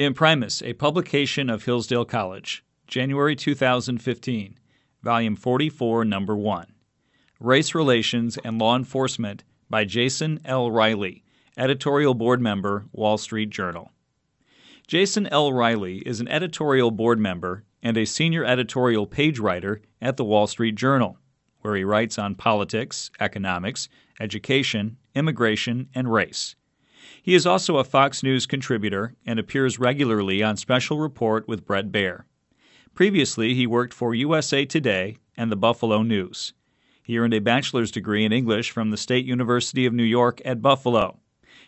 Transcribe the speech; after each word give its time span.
Imprimis, 0.00 0.62
a 0.62 0.72
publication 0.72 1.50
of 1.50 1.64
Hillsdale 1.64 2.06
College, 2.06 2.64
January 2.86 3.36
2015, 3.36 4.58
Volume 5.02 5.36
44, 5.36 6.06
Number 6.06 6.34
1. 6.34 6.72
Race 7.38 7.74
Relations 7.74 8.38
and 8.42 8.58
Law 8.58 8.76
Enforcement 8.76 9.44
by 9.68 9.84
Jason 9.84 10.40
L. 10.46 10.70
Riley, 10.70 11.22
Editorial 11.58 12.14
Board 12.14 12.40
Member, 12.40 12.86
Wall 12.92 13.18
Street 13.18 13.50
Journal. 13.50 13.92
Jason 14.86 15.26
L. 15.26 15.52
Riley 15.52 15.98
is 15.98 16.18
an 16.18 16.28
editorial 16.28 16.90
board 16.90 17.18
member 17.18 17.64
and 17.82 17.98
a 17.98 18.06
senior 18.06 18.42
editorial 18.42 19.06
page 19.06 19.38
writer 19.38 19.82
at 20.00 20.16
the 20.16 20.24
Wall 20.24 20.46
Street 20.46 20.76
Journal, 20.76 21.18
where 21.60 21.76
he 21.76 21.84
writes 21.84 22.18
on 22.18 22.34
politics, 22.36 23.10
economics, 23.20 23.90
education, 24.18 24.96
immigration, 25.14 25.90
and 25.94 26.10
race. 26.10 26.56
He 27.22 27.34
is 27.34 27.46
also 27.46 27.76
a 27.76 27.84
Fox 27.84 28.22
News 28.22 28.46
contributor 28.46 29.14
and 29.26 29.38
appears 29.38 29.78
regularly 29.78 30.42
on 30.42 30.56
Special 30.56 30.98
Report 30.98 31.46
with 31.46 31.66
Bret 31.66 31.92
Baier. 31.92 32.22
Previously, 32.94 33.54
he 33.54 33.66
worked 33.66 33.92
for 33.92 34.14
USA 34.14 34.64
Today 34.64 35.18
and 35.36 35.52
the 35.52 35.56
Buffalo 35.56 36.02
News. 36.02 36.54
He 37.02 37.18
earned 37.18 37.34
a 37.34 37.40
bachelor's 37.40 37.90
degree 37.90 38.24
in 38.24 38.32
English 38.32 38.70
from 38.70 38.90
the 38.90 38.96
State 38.96 39.26
University 39.26 39.84
of 39.84 39.92
New 39.92 40.04
York 40.04 40.40
at 40.44 40.62
Buffalo. 40.62 41.18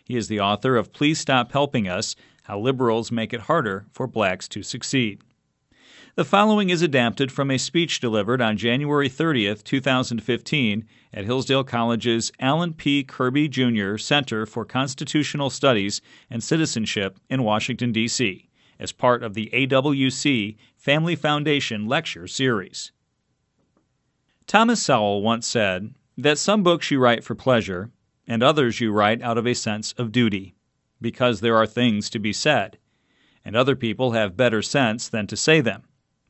He 0.03 0.17
is 0.17 0.27
the 0.27 0.39
author 0.39 0.75
of 0.75 0.91
Please 0.91 1.19
Stop 1.19 1.51
Helping 1.51 1.87
Us 1.87 2.15
How 2.43 2.59
Liberals 2.59 3.11
Make 3.11 3.33
It 3.33 3.41
Harder 3.41 3.85
for 3.91 4.07
Blacks 4.07 4.47
to 4.49 4.63
Succeed. 4.63 5.21
The 6.15 6.23
following 6.23 6.69
is 6.69 6.83
adapted 6.83 7.31
from 7.31 7.49
a 7.49 7.57
speech 7.57 7.99
delivered 7.99 8.39
on 8.39 8.55
January 8.55 9.09
30, 9.09 9.55
2015, 9.55 10.85
at 11.11 11.25
Hillsdale 11.25 11.63
College's 11.63 12.31
Allen 12.39 12.75
P. 12.75 13.03
Kirby 13.03 13.47
Jr. 13.47 13.97
Center 13.97 14.45
for 14.45 14.63
Constitutional 14.63 15.49
Studies 15.49 16.01
and 16.29 16.43
Citizenship 16.43 17.19
in 17.31 17.41
Washington, 17.41 17.91
D.C., 17.91 18.47
as 18.77 18.91
part 18.91 19.23
of 19.23 19.33
the 19.33 19.49
AWC 19.53 20.55
Family 20.77 21.15
Foundation 21.15 21.87
Lecture 21.87 22.27
Series. 22.27 22.91
Thomas 24.45 24.83
Sowell 24.83 25.23
once 25.23 25.47
said 25.47 25.95
that 26.15 26.37
some 26.37 26.61
books 26.61 26.91
you 26.91 26.99
write 26.99 27.23
for 27.23 27.33
pleasure, 27.33 27.89
and 28.27 28.43
others 28.43 28.79
you 28.79 28.91
write 28.91 29.23
out 29.23 29.39
of 29.39 29.47
a 29.47 29.55
sense 29.55 29.93
of 29.93 30.11
duty, 30.11 30.53
because 31.01 31.41
there 31.41 31.57
are 31.57 31.65
things 31.65 32.07
to 32.11 32.19
be 32.19 32.31
said, 32.31 32.77
and 33.43 33.55
other 33.55 33.75
people 33.75 34.11
have 34.11 34.37
better 34.37 34.61
sense 34.61 35.09
than 35.09 35.25
to 35.25 35.35
say 35.35 35.59
them. 35.59 35.81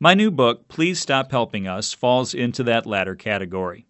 My 0.03 0.15
new 0.15 0.31
book, 0.31 0.67
Please 0.67 0.99
Stop 0.99 1.31
Helping 1.31 1.65
Us, 1.65 1.93
falls 1.93 2.33
into 2.33 2.61
that 2.63 2.85
latter 2.85 3.15
category. 3.15 3.85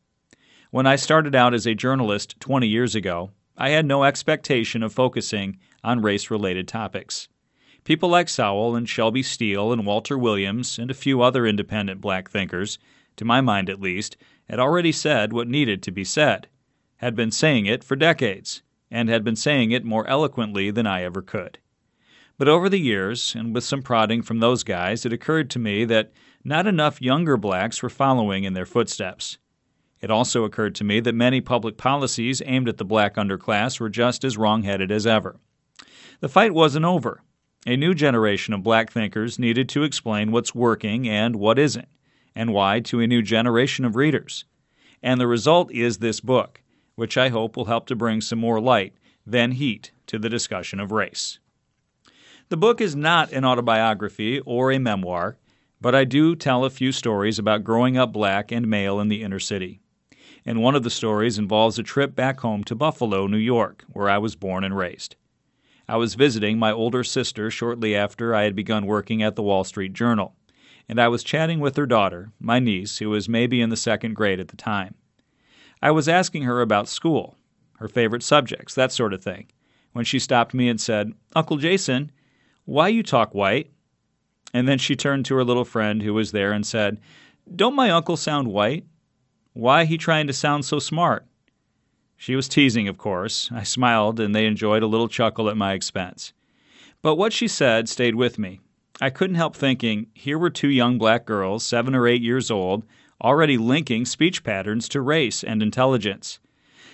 When 0.70 0.86
I 0.86 0.96
started 0.96 1.34
out 1.34 1.56
as 1.56 1.66
a 1.66 1.74
journalist 1.74 2.40
20 2.40 2.68
years 2.68 2.94
ago, 2.94 3.32
I 3.58 3.70
had 3.70 3.88
no 3.88 4.04
expectation 4.04 4.84
of 4.84 4.94
focusing 4.94 5.58
on 5.84 6.04
race 6.04 6.30
related 6.30 6.68
topics. 6.68 7.30
People 7.84 8.10
like 8.10 8.30
Sowell 8.30 8.76
and 8.76 8.88
Shelby 8.88 9.24
Steele 9.24 9.74
and 9.74 9.88
Walter 9.88 10.16
Williams 10.16 10.78
and 10.78 10.92
a 10.92 10.94
few 10.94 11.24
other 11.24 11.48
independent 11.48 12.00
black 12.00 12.30
thinkers, 12.30 12.78
to 13.16 13.26
my 13.26 13.42
mind 13.42 13.68
at 13.68 13.82
least, 13.82 14.16
had 14.48 14.60
already 14.60 14.92
said 14.92 15.34
what 15.34 15.48
needed 15.48 15.82
to 15.82 15.92
be 15.92 16.04
said, 16.04 16.48
had 16.98 17.16
been 17.16 17.32
saying 17.32 17.66
it 17.66 17.84
for 17.84 17.96
decades, 17.96 18.62
and 18.92 19.10
had 19.10 19.24
been 19.24 19.36
saying 19.36 19.72
it 19.72 19.84
more 19.84 20.06
eloquently 20.06 20.70
than 20.70 20.86
I 20.86 21.02
ever 21.02 21.24
could. 21.24 21.58
But 22.38 22.48
over 22.48 22.68
the 22.68 22.80
years, 22.80 23.36
and 23.36 23.54
with 23.54 23.64
some 23.64 23.82
prodding 23.82 24.22
from 24.22 24.40
those 24.40 24.64
guys, 24.64 25.06
it 25.06 25.14
occurred 25.14 25.50
to 25.52 25.60
me 25.60 25.86
that 25.86 26.12
not 26.44 26.68
enough 26.68 27.02
younger 27.02 27.38
blacks 27.38 27.84
were 27.84 27.90
following 27.90 28.44
in 28.44 28.54
their 28.54 28.66
footsteps. 28.66 29.38
It 30.02 30.12
also 30.12 30.44
occurred 30.44 30.76
to 30.76 30.84
me 30.84 31.00
that 31.00 31.16
many 31.16 31.40
public 31.40 31.78
policies 31.78 32.42
aimed 32.46 32.68
at 32.68 32.78
the 32.78 32.86
black 32.86 33.16
underclass 33.16 33.80
were 33.80 33.90
just 33.90 34.24
as 34.24 34.38
wrong-headed 34.38 34.92
as 34.92 35.08
ever. 35.08 35.40
The 36.20 36.28
fight 36.28 36.54
wasn't 36.54 36.86
over. 36.86 37.22
A 37.66 37.78
new 37.78 37.94
generation 37.94 38.54
of 38.54 38.64
black 38.64 38.92
thinkers 38.92 39.40
needed 39.40 39.70
to 39.70 39.84
explain 39.84 40.32
what's 40.32 40.54
working 40.54 41.08
and 41.08 41.38
what 41.38 41.58
isn't, 41.58 41.88
and 42.36 42.52
why 42.52 42.82
to 42.82 43.00
a 43.00 43.08
new 43.08 43.22
generation 43.22 43.86
of 43.86 43.96
readers. 43.96 44.44
And 45.02 45.22
the 45.22 45.28
result 45.28 45.72
is 45.72 46.00
this 46.00 46.20
book, 46.20 46.62
which 46.96 47.18
I 47.18 47.30
hope 47.30 47.56
will 47.56 47.66
help 47.66 47.86
to 47.88 47.96
bring 47.96 48.20
some 48.20 48.40
more 48.40 48.60
light 48.60 48.94
than 49.26 49.52
heat 49.52 49.92
to 50.08 50.20
the 50.20 50.30
discussion 50.30 50.82
of 50.82 50.92
race. 50.92 51.40
The 52.50 52.58
book 52.58 52.82
is 52.82 52.96
not 52.96 53.32
an 53.32 53.46
autobiography 53.46 54.40
or 54.42 54.72
a 54.72 54.78
memoir, 54.78 55.38
but 55.82 55.96
I 55.96 56.04
do 56.04 56.36
tell 56.36 56.66
a 56.66 56.70
few 56.70 56.92
stories 56.92 57.40
about 57.40 57.64
growing 57.64 57.98
up 57.98 58.14
black 58.14 58.52
and 58.52 58.68
male 58.68 59.00
in 59.00 59.08
the 59.08 59.24
inner 59.24 59.40
city. 59.40 59.80
And 60.46 60.62
one 60.62 60.76
of 60.76 60.84
the 60.84 60.90
stories 60.90 61.38
involves 61.38 61.80
a 61.80 61.84
trip 61.84 62.16
back 62.16 62.42
home 62.42 62.64
to 62.66 62.76
Buffalo, 62.76 63.28
New 63.28 63.38
York, 63.38 63.86
where 63.90 64.10
I 64.10 64.18
was 64.18 64.36
born 64.36 64.64
and 64.64 64.76
raised. 64.76 65.16
I 65.88 65.98
was 65.98 66.16
visiting 66.16 66.60
my 66.60 66.72
older 66.72 67.04
sister 67.04 67.50
shortly 67.50 67.96
after 67.96 68.36
I 68.36 68.44
had 68.44 68.56
begun 68.56 68.86
working 68.86 69.24
at 69.24 69.36
the 69.36 69.44
Wall 69.44 69.64
Street 69.64 69.94
Journal, 69.94 70.36
and 70.88 71.00
I 71.00 71.08
was 71.08 71.24
chatting 71.24 71.60
with 71.60 71.76
her 71.78 71.86
daughter, 71.86 72.32
my 72.40 72.60
niece, 72.60 72.98
who 73.00 73.10
was 73.10 73.28
maybe 73.30 73.62
in 73.62 73.70
the 73.70 73.78
second 73.78 74.16
grade 74.16 74.40
at 74.40 74.50
the 74.50 74.58
time. 74.58 74.96
I 75.82 75.92
was 75.92 76.08
asking 76.08 76.44
her 76.44 76.62
about 76.62 76.88
school, 76.88 77.38
her 77.80 77.88
favorite 77.88 78.24
subjects, 78.24 78.76
that 78.76 78.92
sort 78.92 79.14
of 79.14 79.24
thing, 79.24 79.48
when 79.94 80.06
she 80.06 80.20
stopped 80.20 80.54
me 80.54 80.70
and 80.70 80.80
said, 80.80 81.14
Uncle 81.36 81.58
Jason, 81.58 82.12
why 82.66 82.88
you 82.88 83.04
talk 83.04 83.34
white? 83.34 83.72
And 84.54 84.68
then 84.68 84.78
she 84.78 84.96
turned 84.96 85.26
to 85.26 85.36
her 85.36 85.44
little 85.44 85.66
friend 85.66 86.02
who 86.02 86.14
was 86.14 86.32
there 86.32 86.52
and 86.52 86.66
said, 86.66 87.00
Don't 87.54 87.76
my 87.76 87.90
uncle 87.90 88.18
sound 88.18 88.48
white? 88.48 88.86
Why 89.54 89.86
he 89.86 89.98
trying 89.98 90.28
to 90.28 90.34
sound 90.34 90.66
so 90.66 90.80
smart? 90.80 91.26
She 92.16 92.36
was 92.36 92.48
teasing, 92.48 92.88
of 92.88 92.98
course. 92.98 93.50
I 93.52 93.64
smiled, 93.64 94.20
and 94.20 94.34
they 94.34 94.46
enjoyed 94.46 94.84
a 94.84 94.88
little 94.88 95.10
chuckle 95.10 95.50
at 95.50 95.58
my 95.58 95.74
expense. 95.74 96.34
But 97.02 97.16
what 97.16 97.34
she 97.34 97.48
said 97.48 97.90
stayed 97.90 98.16
with 98.16 98.40
me. 98.40 98.62
I 99.02 99.10
couldn't 99.10 99.36
help 99.36 99.56
thinking 99.56 100.08
here 100.14 100.38
were 100.38 100.50
two 100.50 100.70
young 100.70 100.98
black 100.98 101.26
girls, 101.26 101.66
seven 101.66 101.94
or 101.94 102.08
eight 102.08 102.22
years 102.22 102.50
old, 102.50 102.86
already 103.22 103.58
linking 103.58 104.06
speech 104.06 104.44
patterns 104.44 104.88
to 104.90 105.02
race 105.02 105.44
and 105.44 105.62
intelligence. 105.62 106.40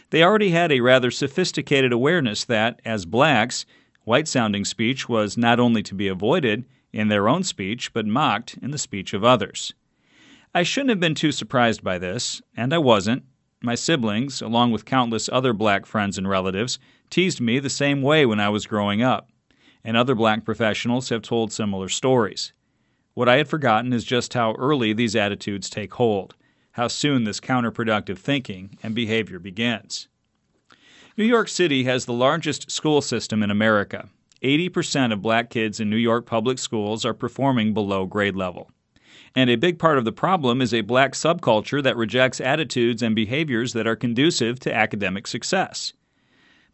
They 0.09 0.23
already 0.23 0.49
had 0.49 0.71
a 0.71 0.79
rather 0.79 1.11
sophisticated 1.11 1.91
awareness 1.91 2.43
that, 2.45 2.81
as 2.83 3.05
blacks, 3.05 3.65
White 4.05 4.27
sounding 4.27 4.65
speech 4.65 5.09
was 5.09 5.37
not 5.37 5.59
only 5.59 5.83
to 5.83 5.93
be 5.93 6.07
avoided 6.07 6.65
in 6.91 7.09
their 7.09 7.27
own 7.27 7.43
speech, 7.43 7.93
but 7.93 8.05
mocked 8.05 8.57
in 8.61 8.71
the 8.71 8.77
speech 8.77 9.13
of 9.13 9.23
others. 9.23 9.73
I 10.55 10.63
shouldn't 10.63 10.89
have 10.89 10.99
been 10.99 11.15
too 11.15 11.31
surprised 11.31 11.83
by 11.83 11.97
this, 11.99 12.41
and 12.57 12.73
I 12.73 12.79
wasn't. 12.79 13.23
My 13.61 13.75
siblings, 13.75 14.41
along 14.41 14.71
with 14.71 14.85
countless 14.85 15.29
other 15.31 15.53
black 15.53 15.85
friends 15.85 16.17
and 16.17 16.27
relatives, 16.27 16.79
teased 17.09 17.41
me 17.41 17.59
the 17.59 17.69
same 17.69 18.01
way 18.01 18.25
when 18.25 18.39
I 18.39 18.49
was 18.49 18.65
growing 18.65 19.01
up, 19.01 19.29
and 19.83 19.97
other 19.97 20.15
black 20.15 20.45
professionals 20.45 21.09
have 21.09 21.21
told 21.21 21.51
similar 21.51 21.89
stories. 21.89 22.53
What 23.13 23.27
I 23.27 23.35
had 23.35 23.49
forgotten 23.49 23.91
is 23.91 24.05
just 24.05 24.33
how 24.33 24.53
early 24.53 24.93
these 24.93 25.15
attitudes 25.15 25.69
take 25.69 25.93
hold, 25.95 26.35
how 26.71 26.87
soon 26.87 27.25
this 27.25 27.39
counterproductive 27.41 28.17
thinking 28.17 28.77
and 28.81 28.95
behavior 28.95 29.39
begins. 29.39 30.07
New 31.17 31.25
York 31.25 31.49
City 31.49 31.83
has 31.83 32.05
the 32.05 32.13
largest 32.13 32.71
school 32.71 33.01
system 33.01 33.41
in 33.41 33.51
America. 33.51 34.07
80% 34.43 35.11
of 35.11 35.21
black 35.21 35.49
kids 35.49 35.79
in 35.79 35.89
New 35.89 35.97
York 35.97 36.25
public 36.25 36.59
schools 36.59 37.03
are 37.03 37.13
performing 37.13 37.73
below 37.73 38.05
grade 38.05 38.35
level. 38.35 38.71
And 39.35 39.49
a 39.49 39.55
big 39.55 39.79
part 39.79 39.97
of 39.97 40.05
the 40.05 40.11
problem 40.11 40.61
is 40.61 40.73
a 40.73 40.81
black 40.81 41.13
subculture 41.13 41.83
that 41.83 41.97
rejects 41.97 42.39
attitudes 42.39 43.01
and 43.01 43.15
behaviors 43.15 43.73
that 43.73 43.87
are 43.87 43.95
conducive 43.95 44.59
to 44.61 44.73
academic 44.73 45.27
success. 45.27 45.93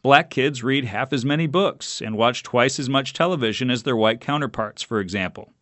Black 0.04 0.30
kids 0.30 0.64
read 0.64 0.86
half 0.86 1.12
as 1.12 1.26
many 1.26 1.48
books 1.48 2.02
and 2.02 2.16
watch 2.16 2.44
twice 2.44 2.78
as 2.78 2.90
much 2.90 3.14
television 3.14 3.72
as 3.72 3.84
their 3.84 3.96
white 3.96 4.22
counterparts, 4.22 4.84
for 4.84 5.00
example. 5.00 5.54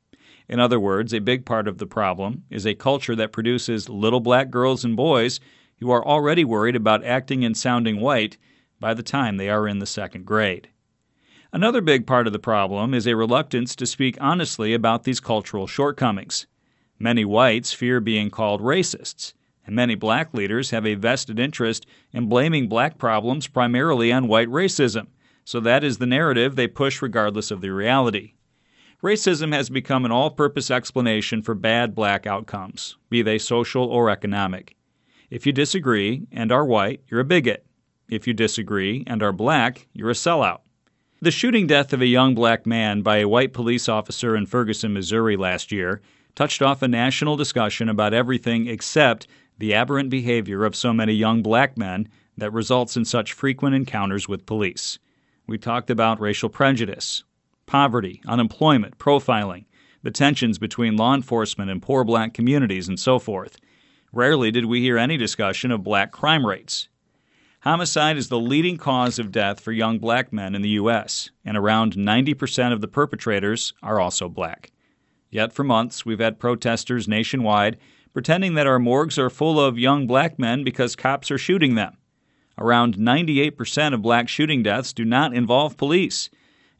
In 0.49 0.59
other 0.59 0.79
words, 0.79 1.13
a 1.13 1.19
big 1.19 1.45
part 1.45 1.67
of 1.67 1.77
the 1.77 1.87
problem 1.87 2.43
is 2.49 2.65
a 2.65 2.75
culture 2.75 3.15
that 3.15 3.31
produces 3.31 3.87
little 3.87 4.19
black 4.19 4.49
girls 4.49 4.83
and 4.83 4.97
boys 4.97 5.39
who 5.79 5.89
are 5.89 6.05
already 6.05 6.43
worried 6.43 6.75
about 6.75 7.05
acting 7.05 7.45
and 7.45 7.55
sounding 7.55 8.01
white 8.01 8.37
by 8.83 8.93
the 8.93 9.01
time 9.01 9.37
they 9.37 9.47
are 9.47 9.65
in 9.65 9.79
the 9.79 9.85
second 9.85 10.25
grade. 10.25 10.67
Another 11.53 11.79
big 11.79 12.05
part 12.05 12.27
of 12.27 12.33
the 12.33 12.37
problem 12.37 12.93
is 12.93 13.07
a 13.07 13.15
reluctance 13.15 13.77
to 13.77 13.85
speak 13.85 14.17
honestly 14.19 14.73
about 14.73 15.05
these 15.05 15.21
cultural 15.21 15.67
shortcomings. 15.67 16.47
Many 16.99 17.23
whites 17.23 17.71
fear 17.71 18.01
being 18.01 18.29
called 18.29 18.59
racists, 18.59 19.35
and 19.65 19.73
many 19.73 19.95
black 19.95 20.33
leaders 20.33 20.71
have 20.71 20.85
a 20.85 20.95
vested 20.95 21.39
interest 21.39 21.85
in 22.11 22.27
blaming 22.27 22.67
black 22.67 22.97
problems 22.97 23.47
primarily 23.47 24.11
on 24.11 24.27
white 24.27 24.49
racism, 24.49 25.07
so 25.45 25.61
that 25.61 25.85
is 25.85 25.99
the 25.99 26.05
narrative 26.05 26.57
they 26.57 26.67
push 26.67 27.01
regardless 27.01 27.51
of 27.51 27.61
the 27.61 27.69
reality. 27.69 28.33
Racism 29.01 29.53
has 29.53 29.69
become 29.69 30.03
an 30.03 30.11
all 30.11 30.29
purpose 30.29 30.69
explanation 30.69 31.41
for 31.41 31.55
bad 31.55 31.95
black 31.95 32.27
outcomes, 32.27 32.97
be 33.09 33.21
they 33.21 33.37
social 33.37 33.85
or 33.85 34.09
economic. 34.09 34.75
If 35.29 35.45
you 35.45 35.53
disagree 35.53 36.27
and 36.33 36.51
are 36.51 36.65
white, 36.65 36.99
you're 37.07 37.21
a 37.21 37.23
bigot. 37.23 37.65
If 38.09 38.27
you 38.27 38.33
disagree 38.33 39.03
and 39.07 39.23
are 39.23 39.31
black, 39.31 39.87
you're 39.93 40.09
a 40.09 40.13
sellout. 40.13 40.61
The 41.21 41.31
shooting 41.31 41.67
death 41.67 41.93
of 41.93 42.01
a 42.01 42.05
young 42.05 42.35
black 42.35 42.65
man 42.65 43.01
by 43.01 43.17
a 43.17 43.27
white 43.27 43.53
police 43.53 43.87
officer 43.87 44.35
in 44.35 44.45
Ferguson, 44.45 44.93
Missouri 44.93 45.37
last 45.37 45.71
year 45.71 46.01
touched 46.35 46.61
off 46.61 46.81
a 46.81 46.87
national 46.87 47.37
discussion 47.37 47.87
about 47.87 48.13
everything 48.13 48.67
except 48.67 49.27
the 49.57 49.73
aberrant 49.73 50.09
behavior 50.09 50.65
of 50.65 50.75
so 50.75 50.91
many 50.91 51.13
young 51.13 51.41
black 51.41 51.77
men 51.77 52.09
that 52.37 52.51
results 52.51 52.97
in 52.97 53.05
such 53.05 53.33
frequent 53.33 53.75
encounters 53.75 54.27
with 54.27 54.45
police. 54.45 54.99
We 55.47 55.57
talked 55.57 55.89
about 55.89 56.19
racial 56.19 56.49
prejudice, 56.49 57.23
poverty, 57.65 58.21
unemployment, 58.25 58.97
profiling, 58.97 59.65
the 60.01 60.11
tensions 60.11 60.57
between 60.57 60.97
law 60.97 61.13
enforcement 61.15 61.71
and 61.71 61.81
poor 61.81 62.03
black 62.03 62.33
communities, 62.33 62.87
and 62.87 62.99
so 62.99 63.19
forth. 63.19 63.57
Rarely 64.11 64.51
did 64.51 64.65
we 64.65 64.81
hear 64.81 64.97
any 64.97 65.17
discussion 65.17 65.71
of 65.71 65.83
black 65.83 66.11
crime 66.11 66.45
rates. 66.45 66.89
Homicide 67.63 68.17
is 68.17 68.27
the 68.27 68.41
leading 68.41 68.75
cause 68.75 69.17
of 69.17 69.31
death 69.31 69.61
for 69.61 69.71
young 69.71 69.97
black 69.97 70.33
men 70.33 70.53
in 70.53 70.61
the 70.61 70.75
U.S., 70.81 71.29
and 71.45 71.55
around 71.55 71.93
90% 71.93 72.73
of 72.73 72.81
the 72.81 72.89
perpetrators 72.89 73.71
are 73.81 74.01
also 74.01 74.27
black. 74.27 74.73
Yet 75.29 75.53
for 75.53 75.63
months, 75.63 76.05
we've 76.05 76.19
had 76.19 76.41
protesters 76.41 77.07
nationwide 77.07 77.77
pretending 78.11 78.55
that 78.55 78.67
our 78.67 78.79
morgues 78.79 79.17
are 79.17 79.29
full 79.29 79.61
of 79.61 79.79
young 79.79 80.07
black 80.07 80.37
men 80.37 80.65
because 80.65 80.97
cops 80.97 81.31
are 81.31 81.37
shooting 81.37 81.75
them. 81.75 81.95
Around 82.57 82.97
98% 82.97 83.93
of 83.93 84.01
black 84.01 84.27
shooting 84.27 84.61
deaths 84.61 84.91
do 84.91 85.05
not 85.05 85.33
involve 85.33 85.77
police. 85.77 86.29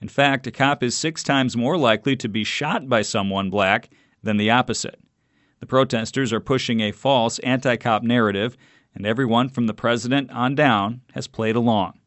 In 0.02 0.10
fact, 0.10 0.48
a 0.48 0.52
cop 0.52 0.84
is 0.84 0.98
six 0.98 1.24
times 1.24 1.56
more 1.56 1.78
likely 1.78 2.18
to 2.18 2.28
be 2.28 2.44
shot 2.44 2.90
by 2.90 3.04
someone 3.04 3.50
black 3.50 3.90
than 4.22 4.36
the 4.36 4.52
opposite. 4.52 5.00
The 5.62 5.66
protesters 5.66 6.34
are 6.34 6.42
pushing 6.42 6.82
a 6.82 6.92
false 6.92 7.40
anti 7.40 7.78
cop 7.78 8.04
narrative 8.04 8.58
and 8.96 9.06
everyone 9.06 9.50
from 9.50 9.68
the 9.68 9.74
president 9.74 10.32
on 10.32 10.56
down 10.56 11.02
has 11.14 11.28
played 11.28 11.56
along. 11.56 12.00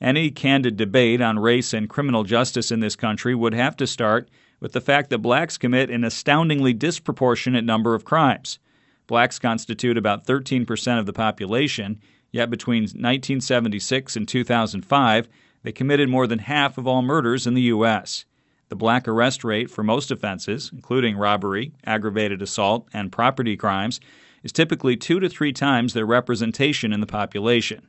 Any 0.00 0.30
candid 0.30 0.76
debate 0.76 1.20
on 1.20 1.38
race 1.38 1.72
and 1.72 1.88
criminal 1.88 2.22
justice 2.24 2.70
in 2.70 2.80
this 2.80 2.96
country 2.96 3.34
would 3.34 3.54
have 3.54 3.76
to 3.76 3.86
start 3.86 4.28
with 4.60 4.72
the 4.72 4.80
fact 4.80 5.10
that 5.10 5.18
blacks 5.18 5.58
commit 5.58 5.90
an 5.90 6.04
astoundingly 6.04 6.72
disproportionate 6.72 7.64
number 7.64 7.94
of 7.94 8.04
crimes. 8.04 8.58
Blacks 9.06 9.38
constitute 9.38 9.96
about 9.96 10.26
13% 10.26 10.98
of 10.98 11.06
the 11.06 11.12
population, 11.12 12.00
yet 12.30 12.50
between 12.50 12.82
1976 12.82 14.16
and 14.16 14.28
2005, 14.28 15.28
they 15.62 15.72
committed 15.72 16.08
more 16.08 16.26
than 16.26 16.40
half 16.40 16.78
of 16.78 16.86
all 16.86 17.02
murders 17.02 17.46
in 17.46 17.54
the 17.54 17.62
U.S. 17.62 18.24
The 18.68 18.76
black 18.76 19.08
arrest 19.08 19.44
rate 19.44 19.70
for 19.70 19.82
most 19.82 20.10
offenses, 20.10 20.70
including 20.72 21.16
robbery, 21.16 21.72
aggravated 21.84 22.42
assault, 22.42 22.86
and 22.92 23.10
property 23.10 23.56
crimes, 23.56 23.98
is 24.42 24.52
typically 24.52 24.96
two 24.96 25.20
to 25.20 25.28
three 25.28 25.52
times 25.52 25.92
their 25.92 26.06
representation 26.06 26.92
in 26.92 27.00
the 27.00 27.06
population. 27.06 27.88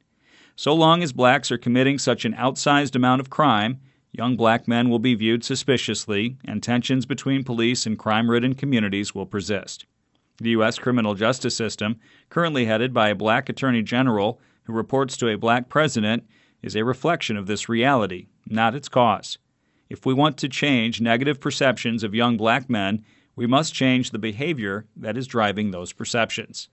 So 0.56 0.74
long 0.74 1.02
as 1.04 1.14
blacks 1.14 1.52
are 1.52 1.58
committing 1.58 1.98
such 1.98 2.26
an 2.26 2.34
outsized 2.34 2.96
amount 2.96 3.22
of 3.22 3.30
crime, 3.30 3.80
young 4.12 4.36
black 4.36 4.68
men 4.68 4.90
will 4.90 5.00
be 5.00 5.16
viewed 5.16 5.44
suspiciously, 5.44 6.38
and 6.44 6.62
tensions 6.62 7.06
between 7.06 7.44
police 7.44 7.86
and 7.86 7.98
crime 7.98 8.30
ridden 8.30 8.56
communities 8.56 9.16
will 9.16 9.26
persist. 9.26 9.86
The 10.38 10.50
U.S. 10.52 10.80
criminal 10.80 11.16
justice 11.16 11.56
system, 11.56 12.00
currently 12.30 12.66
headed 12.66 12.94
by 12.94 13.10
a 13.10 13.16
black 13.16 13.50
attorney 13.50 13.82
general 13.82 14.40
who 14.64 14.74
reports 14.74 15.18
to 15.18 15.30
a 15.30 15.38
black 15.38 15.70
president, 15.70 16.24
is 16.62 16.76
a 16.76 16.84
reflection 16.84 17.38
of 17.38 17.48
this 17.48 17.70
reality, 17.70 18.28
not 18.46 18.76
its 18.76 18.90
cause. 18.90 19.38
If 19.90 20.06
we 20.06 20.14
want 20.14 20.38
to 20.38 20.50
change 20.50 21.02
negative 21.02 21.40
perceptions 21.40 22.04
of 22.04 22.14
young 22.14 22.38
black 22.38 22.70
men, 22.70 23.04
we 23.36 23.48
must 23.48 23.74
change 23.74 24.12
the 24.12 24.20
behavior 24.20 24.86
that 24.96 25.18
is 25.18 25.28
driving 25.28 25.72
those 25.72 25.94
perceptions. 25.94 26.70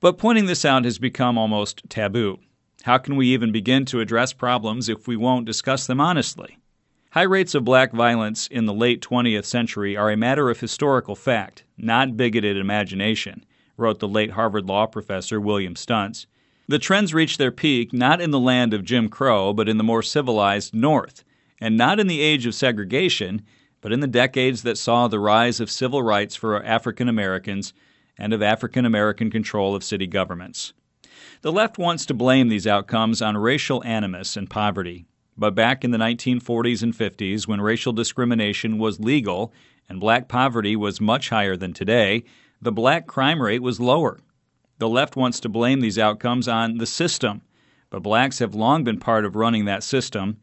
But 0.00 0.18
pointing 0.18 0.46
this 0.46 0.64
out 0.64 0.84
has 0.84 0.98
become 0.98 1.38
almost 1.38 1.82
taboo. 1.88 2.38
How 2.82 2.98
can 2.98 3.16
we 3.16 3.28
even 3.28 3.50
begin 3.50 3.84
to 3.86 4.00
address 4.00 4.32
problems 4.32 4.88
if 4.88 5.08
we 5.08 5.16
won't 5.16 5.46
discuss 5.46 5.86
them 5.86 6.00
honestly? 6.00 6.58
High 7.10 7.22
rates 7.22 7.54
of 7.54 7.64
black 7.64 7.92
violence 7.92 8.46
in 8.46 8.66
the 8.66 8.74
late 8.74 9.00
20th 9.00 9.46
century 9.46 9.96
are 9.96 10.10
a 10.10 10.16
matter 10.16 10.50
of 10.50 10.60
historical 10.60 11.16
fact, 11.16 11.64
not 11.78 12.16
bigoted 12.16 12.58
imagination, 12.58 13.44
wrote 13.78 14.00
the 14.00 14.08
late 14.08 14.32
Harvard 14.32 14.66
law 14.66 14.86
professor 14.86 15.40
William 15.40 15.74
Stuntz. 15.74 16.26
The 16.68 16.78
trends 16.78 17.14
reached 17.14 17.38
their 17.38 17.52
peak 17.52 17.92
not 17.92 18.20
in 18.20 18.32
the 18.32 18.38
land 18.38 18.74
of 18.74 18.84
Jim 18.84 19.08
Crow, 19.08 19.52
but 19.54 19.68
in 19.68 19.78
the 19.78 19.84
more 19.84 20.02
civilized 20.02 20.74
North, 20.74 21.24
and 21.60 21.76
not 21.76 21.98
in 21.98 22.06
the 22.06 22.20
age 22.20 22.44
of 22.44 22.54
segregation, 22.54 23.42
but 23.80 23.92
in 23.92 24.00
the 24.00 24.06
decades 24.06 24.62
that 24.62 24.78
saw 24.78 25.08
the 25.08 25.18
rise 25.18 25.60
of 25.60 25.70
civil 25.70 26.02
rights 26.02 26.34
for 26.34 26.62
African 26.62 27.08
Americans 27.08 27.72
and 28.18 28.32
of 28.32 28.42
African 28.42 28.84
American 28.84 29.30
control 29.30 29.74
of 29.74 29.84
city 29.84 30.06
governments. 30.06 30.72
The 31.42 31.52
left 31.52 31.78
wants 31.78 32.06
to 32.06 32.14
blame 32.14 32.48
these 32.48 32.66
outcomes 32.66 33.20
on 33.20 33.36
racial 33.36 33.84
animus 33.84 34.36
and 34.36 34.48
poverty. 34.48 35.06
But 35.36 35.54
back 35.54 35.84
in 35.84 35.90
the 35.90 35.98
1940s 35.98 36.82
and 36.82 36.94
50s, 36.94 37.46
when 37.46 37.60
racial 37.60 37.92
discrimination 37.92 38.78
was 38.78 38.98
legal 39.00 39.52
and 39.88 40.00
black 40.00 40.28
poverty 40.28 40.76
was 40.76 41.00
much 41.00 41.28
higher 41.28 41.56
than 41.56 41.72
today, 41.72 42.24
the 42.60 42.72
black 42.72 43.06
crime 43.06 43.42
rate 43.42 43.62
was 43.62 43.78
lower. 43.78 44.18
The 44.78 44.88
left 44.88 45.14
wants 45.14 45.40
to 45.40 45.48
blame 45.48 45.80
these 45.80 45.98
outcomes 45.98 46.48
on 46.48 46.78
the 46.78 46.86
system, 46.86 47.42
but 47.90 48.02
blacks 48.02 48.38
have 48.38 48.54
long 48.54 48.84
been 48.84 48.98
part 48.98 49.24
of 49.24 49.36
running 49.36 49.66
that 49.66 49.82
system, 49.82 50.38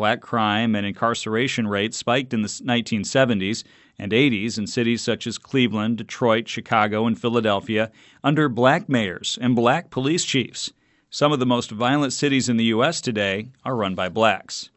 Black 0.00 0.22
crime 0.22 0.74
and 0.74 0.86
incarceration 0.86 1.68
rates 1.68 1.98
spiked 1.98 2.32
in 2.32 2.40
the 2.40 2.48
1970s 2.48 3.64
and 3.98 4.12
80s 4.12 4.56
in 4.56 4.66
cities 4.66 5.02
such 5.02 5.26
as 5.26 5.36
Cleveland, 5.36 5.98
Detroit, 5.98 6.48
Chicago, 6.48 7.06
and 7.06 7.20
Philadelphia 7.20 7.92
under 8.24 8.48
black 8.48 8.88
mayors 8.88 9.38
and 9.42 9.54
black 9.54 9.90
police 9.90 10.24
chiefs. 10.24 10.72
Some 11.10 11.32
of 11.32 11.38
the 11.38 11.44
most 11.44 11.70
violent 11.70 12.14
cities 12.14 12.48
in 12.48 12.56
the 12.56 12.64
U.S. 12.76 13.02
today 13.02 13.48
are 13.62 13.76
run 13.76 13.94
by 13.94 14.08
blacks. 14.08 14.70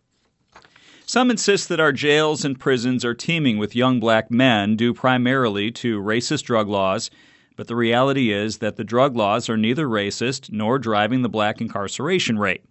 Some 1.06 1.32
insist 1.32 1.70
that 1.70 1.80
our 1.80 1.94
jails 1.94 2.44
and 2.44 2.60
prisons 2.60 3.06
are 3.06 3.16
teeming 3.16 3.58
with 3.58 3.78
young 3.78 4.02
black 4.02 4.30
men 4.30 4.76
due 4.76 4.94
primarily 4.94 5.72
to 5.72 6.02
racist 6.02 6.44
drug 6.44 6.68
laws, 6.68 7.10
but 7.56 7.70
the 7.70 7.78
reality 7.78 8.34
is 8.34 8.58
that 8.58 8.76
the 8.76 8.84
drug 8.84 9.16
laws 9.16 9.48
are 9.48 9.56
neither 9.56 9.88
racist 9.88 10.52
nor 10.52 10.78
driving 10.78 11.22
the 11.22 11.30
black 11.30 11.62
incarceration 11.62 12.38
rate. 12.38 12.66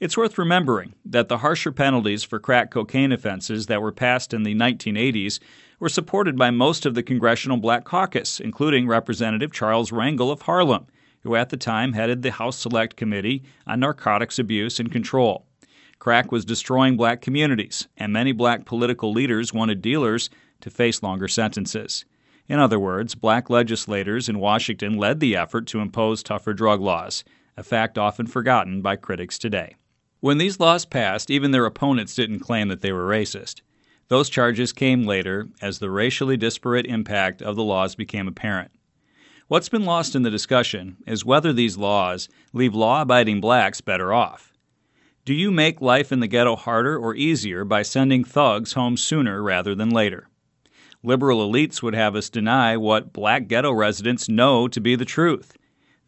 It's 0.00 0.16
worth 0.16 0.38
remembering 0.38 0.94
that 1.04 1.28
the 1.28 1.36
harsher 1.36 1.70
penalties 1.70 2.24
for 2.24 2.40
crack 2.40 2.70
cocaine 2.70 3.12
offenses 3.12 3.66
that 3.66 3.82
were 3.82 3.92
passed 3.92 4.32
in 4.32 4.44
the 4.44 4.54
1980s 4.54 5.40
were 5.78 5.90
supported 5.90 6.38
by 6.38 6.50
most 6.50 6.86
of 6.86 6.94
the 6.94 7.02
Congressional 7.02 7.58
Black 7.58 7.84
Caucus, 7.84 8.40
including 8.40 8.86
Representative 8.86 9.52
Charles 9.52 9.90
Rangel 9.90 10.32
of 10.32 10.40
Harlem, 10.40 10.86
who 11.20 11.36
at 11.36 11.50
the 11.50 11.58
time 11.58 11.92
headed 11.92 12.22
the 12.22 12.30
House 12.30 12.56
Select 12.56 12.96
Committee 12.96 13.42
on 13.66 13.80
Narcotics 13.80 14.38
Abuse 14.38 14.80
and 14.80 14.90
Control. 14.90 15.44
Crack 15.98 16.32
was 16.32 16.46
destroying 16.46 16.96
black 16.96 17.20
communities, 17.20 17.86
and 17.98 18.10
many 18.10 18.32
black 18.32 18.64
political 18.64 19.12
leaders 19.12 19.52
wanted 19.52 19.82
dealers 19.82 20.30
to 20.62 20.70
face 20.70 21.02
longer 21.02 21.28
sentences. 21.28 22.06
In 22.48 22.58
other 22.58 22.78
words, 22.80 23.14
black 23.14 23.50
legislators 23.50 24.30
in 24.30 24.38
Washington 24.38 24.96
led 24.96 25.20
the 25.20 25.36
effort 25.36 25.66
to 25.66 25.80
impose 25.80 26.22
tougher 26.22 26.54
drug 26.54 26.80
laws, 26.80 27.22
a 27.54 27.62
fact 27.62 27.98
often 27.98 28.26
forgotten 28.26 28.80
by 28.80 28.96
critics 28.96 29.38
today. 29.38 29.74
When 30.20 30.36
these 30.36 30.60
laws 30.60 30.84
passed, 30.84 31.30
even 31.30 31.50
their 31.50 31.64
opponents 31.64 32.14
didn't 32.14 32.40
claim 32.40 32.68
that 32.68 32.82
they 32.82 32.92
were 32.92 33.08
racist. 33.08 33.62
Those 34.08 34.28
charges 34.28 34.72
came 34.72 35.04
later 35.04 35.48
as 35.62 35.78
the 35.78 35.90
racially 35.90 36.36
disparate 36.36 36.84
impact 36.84 37.40
of 37.40 37.56
the 37.56 37.62
laws 37.62 37.94
became 37.94 38.28
apparent. 38.28 38.70
What's 39.48 39.70
been 39.70 39.86
lost 39.86 40.14
in 40.14 40.22
the 40.22 40.30
discussion 40.30 40.98
is 41.06 41.24
whether 41.24 41.54
these 41.54 41.78
laws 41.78 42.28
leave 42.52 42.74
law 42.74 43.00
abiding 43.00 43.40
blacks 43.40 43.80
better 43.80 44.12
off. 44.12 44.52
Do 45.24 45.32
you 45.32 45.50
make 45.50 45.80
life 45.80 46.12
in 46.12 46.20
the 46.20 46.26
ghetto 46.26 46.54
harder 46.54 46.98
or 46.98 47.14
easier 47.14 47.64
by 47.64 47.82
sending 47.82 48.22
thugs 48.22 48.74
home 48.74 48.98
sooner 48.98 49.42
rather 49.42 49.74
than 49.74 49.88
later? 49.88 50.28
Liberal 51.02 51.50
elites 51.50 51.82
would 51.82 51.94
have 51.94 52.14
us 52.14 52.28
deny 52.28 52.76
what 52.76 53.12
black 53.12 53.48
ghetto 53.48 53.72
residents 53.72 54.28
know 54.28 54.68
to 54.68 54.80
be 54.80 54.96
the 54.96 55.04
truth 55.06 55.56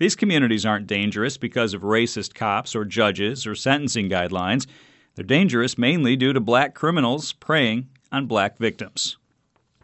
these 0.03 0.17
communities 0.17 0.67
aren't 0.67 0.89
dangerous 0.89 1.37
because 1.37 1.75
of 1.75 1.83
racist 1.83 2.35
cops 2.35 2.75
or 2.75 2.85
judges 2.85 3.47
or 3.47 3.55
sentencing 3.55 4.09
guidelines. 4.11 4.67
They're 5.15 5.25
dangerous 5.25 5.79
mainly 5.79 6.17
due 6.17 6.33
to 6.33 6.41
black 6.41 6.75
criminals 6.75 7.33
preying 7.35 7.89
on 8.11 8.27
black 8.27 8.59
victims. 8.59 9.17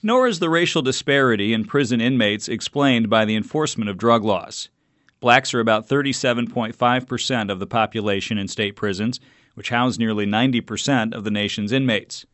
Nor 0.03 0.27
is 0.27 0.41
the 0.41 0.51
racial 0.51 0.83
disparity 0.83 1.53
in 1.53 1.65
prison 1.65 2.01
inmates 2.01 2.49
explained 2.49 3.09
by 3.09 3.25
the 3.25 3.37
enforcement 3.37 3.89
of 3.89 3.97
drug 3.97 4.25
laws. 4.25 4.71
Blacks 5.21 5.55
are 5.55 5.61
about 5.61 5.89
37.5% 5.89 7.51
of 7.51 7.61
the 7.61 7.67
population 7.69 8.39
in 8.39 8.49
state 8.49 8.75
prisons, 8.75 9.21
which 9.55 9.69
house 9.69 9.99
nearly 9.99 10.27
90% 10.27 11.15
of 11.15 11.23
the 11.23 11.31
nation's 11.31 11.71
inmates. 11.71 12.27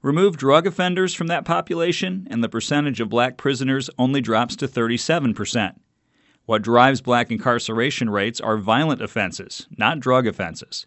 Remove 0.00 0.38
drug 0.38 0.66
offenders 0.66 1.12
from 1.12 1.26
that 1.26 1.44
population, 1.44 2.26
and 2.30 2.42
the 2.42 2.48
percentage 2.48 3.00
of 3.00 3.10
black 3.10 3.36
prisoners 3.36 3.90
only 3.98 4.22
drops 4.22 4.56
to 4.56 4.66
37%. 4.66 5.74
What 6.46 6.62
drives 6.62 7.00
black 7.00 7.32
incarceration 7.32 8.08
rates 8.08 8.40
are 8.40 8.56
violent 8.56 9.02
offenses, 9.02 9.66
not 9.76 9.98
drug 9.98 10.28
offenses. 10.28 10.86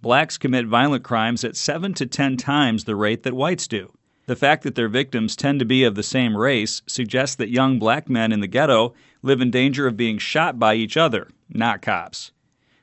Blacks 0.00 0.38
commit 0.38 0.66
violent 0.66 1.04
crimes 1.04 1.44
at 1.44 1.54
7 1.54 1.92
to 1.94 2.06
10 2.06 2.38
times 2.38 2.84
the 2.84 2.96
rate 2.96 3.22
that 3.24 3.34
whites 3.34 3.68
do. 3.68 3.92
The 4.24 4.36
fact 4.36 4.62
that 4.62 4.74
their 4.74 4.88
victims 4.88 5.36
tend 5.36 5.58
to 5.58 5.66
be 5.66 5.84
of 5.84 5.96
the 5.96 6.02
same 6.02 6.34
race 6.34 6.80
suggests 6.86 7.36
that 7.36 7.50
young 7.50 7.78
black 7.78 8.08
men 8.08 8.32
in 8.32 8.40
the 8.40 8.46
ghetto 8.46 8.94
live 9.20 9.42
in 9.42 9.50
danger 9.50 9.86
of 9.86 9.98
being 9.98 10.16
shot 10.16 10.58
by 10.58 10.74
each 10.74 10.96
other, 10.96 11.28
not 11.50 11.82
cops. 11.82 12.32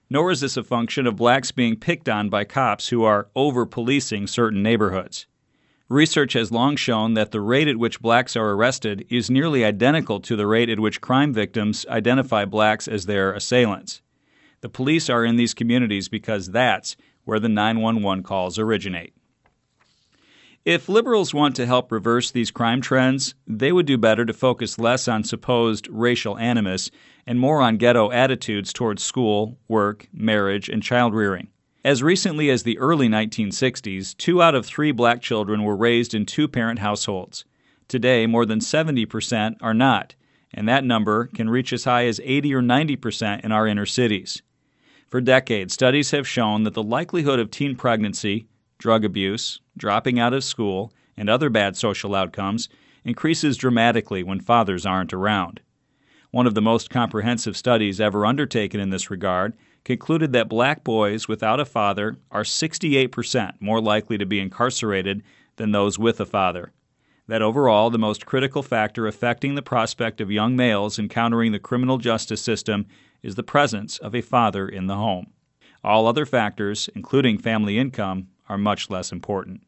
Nor 0.07 0.29
is 0.29 0.41
this 0.41 0.55
a 0.55 0.63
function 0.63 1.07
of 1.07 1.15
blacks 1.15 1.51
being 1.51 1.75
picked 1.75 2.07
on 2.07 2.29
by 2.29 2.43
cops 2.43 2.89
who 2.89 3.03
are 3.03 3.27
over 3.35 3.65
policing 3.65 4.27
certain 4.27 4.61
neighborhoods. 4.61 5.25
Research 5.89 6.33
has 6.33 6.51
long 6.51 6.77
shown 6.77 7.13
that 7.13 7.31
the 7.31 7.41
rate 7.41 7.67
at 7.67 7.77
which 7.77 8.01
blacks 8.01 8.37
are 8.37 8.51
arrested 8.51 9.05
is 9.09 9.29
nearly 9.29 9.65
identical 9.65 10.21
to 10.21 10.35
the 10.35 10.47
rate 10.47 10.69
at 10.69 10.79
which 10.79 11.01
crime 11.01 11.33
victims 11.33 11.85
identify 11.89 12.45
blacks 12.45 12.87
as 12.87 13.05
their 13.05 13.33
assailants. 13.33 14.01
The 14.61 14.69
police 14.69 15.09
are 15.09 15.25
in 15.25 15.35
these 15.35 15.53
communities 15.53 16.07
because 16.07 16.51
that's 16.51 16.95
where 17.25 17.39
the 17.39 17.49
911 17.49 18.23
calls 18.23 18.57
originate. 18.57 19.13
If 20.63 20.87
liberals 20.87 21.33
want 21.33 21.57
to 21.57 21.65
help 21.65 21.91
reverse 21.91 22.31
these 22.31 22.49
crime 22.49 22.79
trends, 22.79 23.35
they 23.45 23.73
would 23.73 23.85
do 23.85 23.97
better 23.97 24.23
to 24.23 24.31
focus 24.31 24.79
less 24.79 25.09
on 25.09 25.25
supposed 25.25 25.89
racial 25.89 26.37
animus 26.37 26.89
and 27.27 27.37
more 27.37 27.61
on 27.61 27.75
ghetto 27.75 28.09
attitudes 28.11 28.71
towards 28.71 29.03
school, 29.03 29.57
work, 29.67 30.07
marriage, 30.13 30.69
and 30.69 30.81
child 30.81 31.13
rearing. 31.13 31.49
As 31.85 32.01
recently 32.01 32.49
as 32.49 32.63
the 32.63 32.77
early 32.77 33.09
1960s, 33.09 34.15
two 34.15 34.41
out 34.41 34.55
of 34.55 34.65
three 34.65 34.93
black 34.93 35.21
children 35.21 35.63
were 35.63 35.75
raised 35.75 36.13
in 36.13 36.25
two 36.25 36.47
parent 36.47 36.79
households. 36.79 37.43
Today, 37.89 38.25
more 38.25 38.45
than 38.45 38.59
70% 38.59 39.57
are 39.59 39.73
not, 39.73 40.15
and 40.53 40.69
that 40.69 40.85
number 40.85 41.25
can 41.27 41.49
reach 41.49 41.73
as 41.73 41.83
high 41.83 42.05
as 42.05 42.21
80 42.23 42.55
or 42.55 42.61
90% 42.61 43.43
in 43.43 43.51
our 43.51 43.67
inner 43.67 43.85
cities. 43.85 44.41
For 45.09 45.19
decades, 45.19 45.73
studies 45.73 46.11
have 46.11 46.25
shown 46.25 46.63
that 46.63 46.73
the 46.73 46.81
likelihood 46.81 47.39
of 47.39 47.51
teen 47.51 47.75
pregnancy, 47.75 48.47
drug 48.77 49.03
abuse, 49.03 49.59
dropping 49.75 50.21
out 50.21 50.33
of 50.33 50.45
school, 50.45 50.93
and 51.17 51.29
other 51.29 51.49
bad 51.49 51.75
social 51.75 52.15
outcomes 52.15 52.69
increases 53.03 53.57
dramatically 53.57 54.23
when 54.23 54.39
fathers 54.39 54.85
aren't 54.85 55.11
around. 55.11 55.59
One 56.31 56.47
of 56.47 56.55
the 56.55 56.61
most 56.61 56.89
comprehensive 56.89 57.57
studies 57.57 57.99
ever 57.99 58.25
undertaken 58.25 58.79
in 58.79 58.89
this 58.89 59.11
regard 59.11 59.53
concluded 59.83 60.31
that 60.31 60.49
black 60.49 60.83
boys 60.83 61.27
without 61.27 61.59
a 61.59 61.65
father 61.65 62.17
are 62.31 62.43
68% 62.43 63.53
more 63.59 63.81
likely 63.81 64.17
to 64.17 64.25
be 64.25 64.39
incarcerated 64.39 65.23
than 65.57 65.71
those 65.71 65.99
with 65.99 66.19
a 66.19 66.25
father. 66.25 66.71
That 67.27 67.41
overall, 67.41 67.89
the 67.89 67.97
most 67.97 68.25
critical 68.25 68.63
factor 68.63 69.07
affecting 69.07 69.55
the 69.55 69.61
prospect 69.61 70.19
of 70.19 70.31
young 70.31 70.55
males 70.55 70.99
encountering 70.99 71.51
the 71.51 71.59
criminal 71.59 71.97
justice 71.97 72.41
system 72.41 72.85
is 73.21 73.35
the 73.35 73.43
presence 73.43 73.97
of 73.97 74.13
a 74.13 74.21
father 74.21 74.67
in 74.67 74.87
the 74.87 74.95
home. 74.95 75.27
All 75.83 76.07
other 76.07 76.25
factors, 76.25 76.89
including 76.95 77.37
family 77.37 77.77
income, 77.77 78.27
are 78.49 78.57
much 78.57 78.89
less 78.89 79.11
important. 79.11 79.63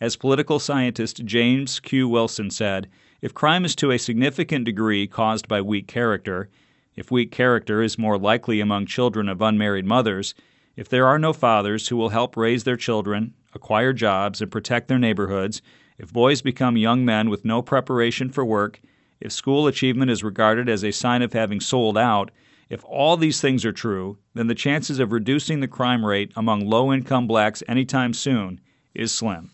As 0.00 0.16
political 0.16 0.58
scientist 0.58 1.24
James 1.24 1.78
Q. 1.80 2.08
Wilson 2.08 2.50
said, 2.50 2.88
if 3.22 3.32
crime 3.32 3.64
is 3.64 3.76
to 3.76 3.90
a 3.90 3.98
significant 3.98 4.64
degree 4.64 5.06
caused 5.06 5.48
by 5.48 5.60
weak 5.60 5.86
character, 5.86 6.50
if 6.96 7.10
weak 7.10 7.30
character 7.30 7.82
is 7.82 7.98
more 7.98 8.18
likely 8.18 8.60
among 8.60 8.86
children 8.86 9.28
of 9.28 9.42
unmarried 9.42 9.84
mothers, 9.84 10.34
if 10.76 10.88
there 10.88 11.06
are 11.06 11.18
no 11.18 11.32
fathers 11.32 11.88
who 11.88 11.96
will 11.96 12.08
help 12.08 12.36
raise 12.36 12.64
their 12.64 12.76
children, 12.76 13.34
acquire 13.54 13.92
jobs, 13.92 14.40
and 14.40 14.50
protect 14.50 14.88
their 14.88 14.98
neighborhoods, 14.98 15.62
if 15.98 16.12
boys 16.12 16.42
become 16.42 16.76
young 16.76 17.04
men 17.04 17.30
with 17.30 17.44
no 17.44 17.62
preparation 17.62 18.28
for 18.28 18.44
work, 18.44 18.80
if 19.20 19.30
school 19.32 19.66
achievement 19.66 20.10
is 20.10 20.24
regarded 20.24 20.68
as 20.68 20.84
a 20.84 20.90
sign 20.90 21.22
of 21.22 21.32
having 21.32 21.60
sold 21.60 21.96
out, 21.96 22.30
if 22.68 22.84
all 22.84 23.16
these 23.16 23.40
things 23.40 23.64
are 23.64 23.72
true, 23.72 24.18
then 24.34 24.48
the 24.48 24.54
chances 24.54 24.98
of 24.98 25.12
reducing 25.12 25.60
the 25.60 25.68
crime 25.68 26.04
rate 26.04 26.32
among 26.34 26.66
low 26.66 26.92
income 26.92 27.26
blacks 27.26 27.62
anytime 27.68 28.12
soon 28.12 28.60
is 28.94 29.12
slim. 29.12 29.50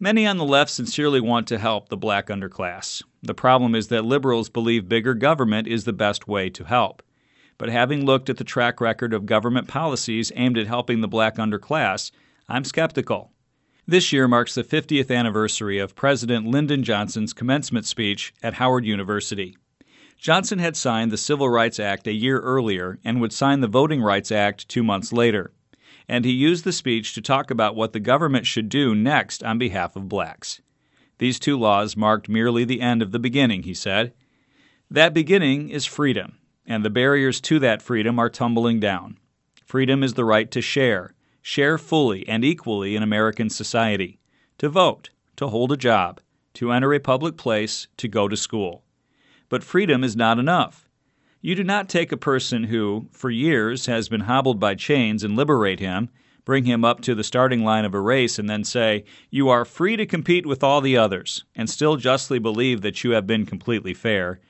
Many 0.00 0.26
on 0.26 0.38
the 0.38 0.44
left 0.44 0.70
sincerely 0.70 1.20
want 1.20 1.46
to 1.48 1.58
help 1.58 1.88
the 1.88 1.96
black 1.96 2.26
underclass. 2.26 3.02
The 3.24 3.34
problem 3.34 3.74
is 3.74 3.88
that 3.88 4.04
liberals 4.04 4.48
believe 4.48 4.88
bigger 4.88 5.14
government 5.14 5.66
is 5.66 5.84
the 5.84 5.92
best 5.92 6.28
way 6.28 6.50
to 6.50 6.64
help. 6.64 7.02
But 7.56 7.70
having 7.70 8.04
looked 8.04 8.28
at 8.28 8.36
the 8.36 8.44
track 8.44 8.80
record 8.80 9.14
of 9.14 9.26
government 9.26 9.66
policies 9.66 10.30
aimed 10.36 10.58
at 10.58 10.66
helping 10.66 11.00
the 11.00 11.08
black 11.08 11.36
underclass, 11.36 12.10
I'm 12.48 12.64
skeptical. 12.64 13.32
This 13.86 14.12
year 14.12 14.28
marks 14.28 14.54
the 14.54 14.62
50th 14.62 15.10
anniversary 15.10 15.78
of 15.78 15.96
President 15.96 16.46
Lyndon 16.46 16.82
Johnson's 16.82 17.32
commencement 17.32 17.86
speech 17.86 18.34
at 18.42 18.54
Howard 18.54 18.84
University. 18.84 19.56
Johnson 20.18 20.58
had 20.58 20.76
signed 20.76 21.10
the 21.10 21.16
Civil 21.16 21.48
Rights 21.48 21.80
Act 21.80 22.06
a 22.06 22.12
year 22.12 22.40
earlier 22.40 22.98
and 23.04 23.20
would 23.20 23.32
sign 23.32 23.60
the 23.60 23.68
Voting 23.68 24.02
Rights 24.02 24.30
Act 24.30 24.68
two 24.68 24.82
months 24.82 25.12
later 25.12 25.52
and 26.08 26.24
he 26.24 26.32
used 26.32 26.64
the 26.64 26.72
speech 26.72 27.14
to 27.14 27.22
talk 27.22 27.50
about 27.50 27.76
what 27.76 27.92
the 27.92 28.00
government 28.00 28.46
should 28.46 28.68
do 28.68 28.94
next 28.94 29.42
on 29.42 29.58
behalf 29.58 29.96
of 29.96 30.08
blacks. 30.08 30.60
These 31.24 31.38
two 31.38 31.58
laws 31.58 31.96
marked 31.96 32.28
merely 32.28 32.66
the 32.66 32.82
end 32.82 33.00
of 33.00 33.10
the 33.10 33.18
beginning, 33.18 33.62
he 33.62 33.72
said. 33.72 34.12
That 34.90 35.14
beginning 35.14 35.70
is 35.70 35.86
freedom, 35.86 36.36
and 36.66 36.84
the 36.84 36.90
barriers 36.90 37.40
to 37.40 37.58
that 37.60 37.80
freedom 37.80 38.18
are 38.18 38.28
tumbling 38.28 38.78
down. 38.78 39.16
Freedom 39.64 40.02
is 40.02 40.12
the 40.12 40.24
right 40.26 40.50
to 40.50 40.60
share, 40.60 41.14
share 41.40 41.78
fully 41.78 42.28
and 42.28 42.44
equally 42.44 42.94
in 42.94 43.02
American 43.02 43.48
society, 43.48 44.18
to 44.58 44.68
vote, 44.68 45.08
to 45.36 45.48
hold 45.48 45.72
a 45.72 45.78
job, 45.78 46.20
to 46.52 46.72
enter 46.72 46.92
a 46.92 47.00
public 47.00 47.38
place, 47.38 47.86
to 47.96 48.06
go 48.06 48.28
to 48.28 48.36
school. 48.36 48.84
But 49.48 49.64
freedom 49.64 50.04
is 50.04 50.14
not 50.14 50.38
enough. 50.38 50.90
You 51.40 51.54
do 51.54 51.64
not 51.64 51.88
take 51.88 52.12
a 52.12 52.18
person 52.18 52.64
who, 52.64 53.08
for 53.12 53.30
years, 53.30 53.86
has 53.86 54.10
been 54.10 54.28
hobbled 54.28 54.60
by 54.60 54.74
chains 54.74 55.24
and 55.24 55.36
liberate 55.36 55.80
him, 55.80 56.10
bring 56.44 56.64
him 56.64 56.84
up 56.84 57.00
to 57.00 57.14
the 57.14 57.24
starting 57.24 57.64
line 57.64 57.84
of 57.84 57.94
a 57.94 58.00
race, 58.00 58.38
and 58.38 58.48
then 58.48 58.64
say, 58.64 59.04
You 59.30 59.48
are 59.48 59.64
free 59.64 59.96
to 59.96 60.06
compete 60.06 60.46
with 60.46 60.62
all 60.62 60.80
the 60.80 60.96
others, 60.96 61.44
and 61.54 61.68
still 61.68 61.96
justly 61.96 62.38
believe 62.38 62.82
that 62.82 63.02
you 63.02 63.12
have 63.12 63.26
been 63.26 63.46
completely 63.46 63.94
fair. 63.94 64.40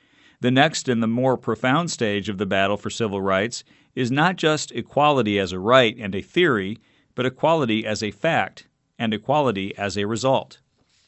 The 0.41 0.51
next 0.51 0.89
and 0.89 1.01
the 1.01 1.07
more 1.07 1.37
profound 1.37 1.91
stage 1.91 2.29
of 2.29 2.37
the 2.37 2.45
battle 2.45 2.77
for 2.77 2.89
civil 2.89 3.21
rights 3.21 3.63
is 3.95 4.11
not 4.11 4.35
just 4.35 4.71
equality 4.73 5.39
as 5.39 5.51
a 5.51 5.59
right 5.59 5.95
and 5.97 6.13
a 6.13 6.21
theory, 6.21 6.77
but 7.15 7.25
equality 7.25 7.85
as 7.85 8.03
a 8.03 8.11
fact, 8.11 8.67
and 8.99 9.13
equality 9.13 9.75
as 9.77 9.97
a 9.97 10.05
result. 10.05 10.59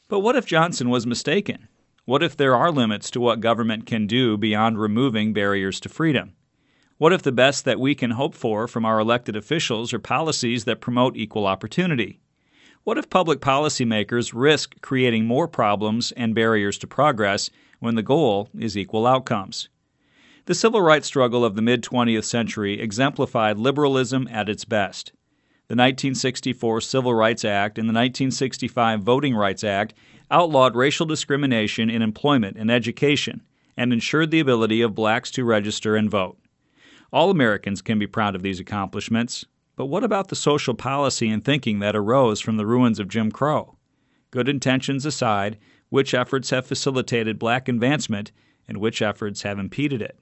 But 0.08 0.20
what 0.20 0.36
if 0.36 0.46
Johnson 0.46 0.88
was 0.88 1.06
mistaken? 1.06 1.68
What 2.06 2.22
if 2.22 2.34
there 2.34 2.56
are 2.56 2.72
limits 2.72 3.10
to 3.10 3.20
what 3.20 3.40
government 3.40 3.84
can 3.84 4.06
do 4.06 4.38
beyond 4.38 4.80
removing 4.80 5.34
barriers 5.34 5.78
to 5.80 5.90
freedom? 5.90 6.32
What 6.98 7.12
if 7.12 7.22
the 7.22 7.30
best 7.30 7.64
that 7.64 7.78
we 7.78 7.94
can 7.94 8.10
hope 8.10 8.34
for 8.34 8.66
from 8.66 8.84
our 8.84 8.98
elected 8.98 9.36
officials 9.36 9.94
are 9.94 10.00
policies 10.00 10.64
that 10.64 10.80
promote 10.80 11.16
equal 11.16 11.46
opportunity? 11.46 12.18
What 12.82 12.98
if 12.98 13.08
public 13.08 13.38
policymakers 13.38 14.32
risk 14.34 14.80
creating 14.80 15.24
more 15.24 15.46
problems 15.46 16.10
and 16.16 16.34
barriers 16.34 16.76
to 16.78 16.88
progress 16.88 17.50
when 17.78 17.94
the 17.94 18.02
goal 18.02 18.48
is 18.58 18.76
equal 18.76 19.06
outcomes? 19.06 19.68
The 20.46 20.56
civil 20.56 20.80
rights 20.82 21.06
struggle 21.06 21.44
of 21.44 21.54
the 21.54 21.62
mid 21.62 21.84
20th 21.84 22.24
century 22.24 22.80
exemplified 22.80 23.58
liberalism 23.58 24.26
at 24.32 24.48
its 24.48 24.64
best. 24.64 25.12
The 25.68 25.76
1964 25.76 26.80
Civil 26.80 27.14
Rights 27.14 27.44
Act 27.44 27.78
and 27.78 27.88
the 27.88 27.92
1965 27.92 29.02
Voting 29.02 29.36
Rights 29.36 29.62
Act 29.62 29.94
outlawed 30.32 30.74
racial 30.74 31.06
discrimination 31.06 31.90
in 31.90 32.02
employment 32.02 32.56
and 32.56 32.72
education, 32.72 33.42
and 33.76 33.92
ensured 33.92 34.32
the 34.32 34.40
ability 34.40 34.80
of 34.80 34.96
blacks 34.96 35.30
to 35.30 35.44
register 35.44 35.94
and 35.94 36.10
vote. 36.10 36.38
All 37.12 37.30
Americans 37.30 37.80
can 37.80 37.98
be 37.98 38.06
proud 38.06 38.34
of 38.34 38.42
these 38.42 38.60
accomplishments, 38.60 39.46
but 39.76 39.86
what 39.86 40.04
about 40.04 40.28
the 40.28 40.36
social 40.36 40.74
policy 40.74 41.28
and 41.28 41.42
thinking 41.42 41.78
that 41.78 41.96
arose 41.96 42.40
from 42.40 42.56
the 42.56 42.66
ruins 42.66 42.98
of 42.98 43.08
Jim 43.08 43.30
Crow? 43.30 43.76
Good 44.30 44.48
intentions 44.48 45.06
aside, 45.06 45.56
which 45.88 46.12
efforts 46.12 46.50
have 46.50 46.66
facilitated 46.66 47.38
black 47.38 47.68
advancement 47.68 48.30
and 48.66 48.76
which 48.76 49.00
efforts 49.00 49.42
have 49.42 49.58
impeded 49.58 50.02
it? 50.02 50.18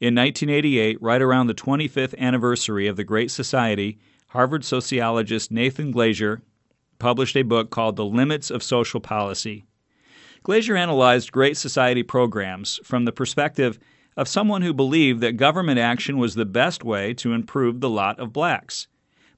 In 0.00 0.14
1988, 0.14 1.00
right 1.00 1.22
around 1.22 1.46
the 1.46 1.54
25th 1.54 2.16
anniversary 2.18 2.88
of 2.88 2.96
the 2.96 3.04
Great 3.04 3.30
Society, 3.30 3.98
Harvard 4.28 4.64
sociologist 4.64 5.52
Nathan 5.52 5.92
Glazer 5.92 6.40
published 6.98 7.36
a 7.36 7.42
book 7.42 7.70
called 7.70 7.96
The 7.96 8.04
Limits 8.04 8.50
of 8.50 8.62
Social 8.62 9.00
Policy. 9.00 9.64
Glazer 10.44 10.76
analyzed 10.76 11.30
Great 11.30 11.56
Society 11.56 12.02
programs 12.02 12.80
from 12.82 13.04
the 13.04 13.12
perspective 13.12 13.78
of 14.18 14.26
someone 14.26 14.62
who 14.62 14.74
believed 14.74 15.20
that 15.20 15.36
government 15.36 15.78
action 15.78 16.18
was 16.18 16.34
the 16.34 16.44
best 16.44 16.82
way 16.82 17.14
to 17.14 17.32
improve 17.32 17.80
the 17.80 17.88
lot 17.88 18.18
of 18.18 18.32
blacks. 18.32 18.88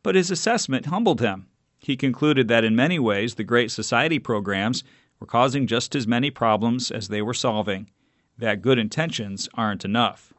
But 0.03 0.15
his 0.15 0.31
assessment 0.31 0.87
humbled 0.87 1.21
him. 1.21 1.49
He 1.79 1.99
concluded 1.99 2.49
that 2.49 2.65
in 2.65 2.75
many 2.75 2.99
ways 2.99 3.35
the 3.35 3.45
Great 3.45 3.71
Society 3.71 4.19
programs 4.19 4.83
were 5.21 5.27
causing 5.27 5.67
just 5.67 5.95
as 5.95 6.07
many 6.07 6.31
problems 6.31 6.91
as 6.91 7.09
they 7.09 7.21
were 7.21 7.35
solving, 7.35 7.91
that 8.39 8.63
good 8.63 8.79
intentions 8.79 9.51
aren't 9.53 9.85
enough. 9.85 10.33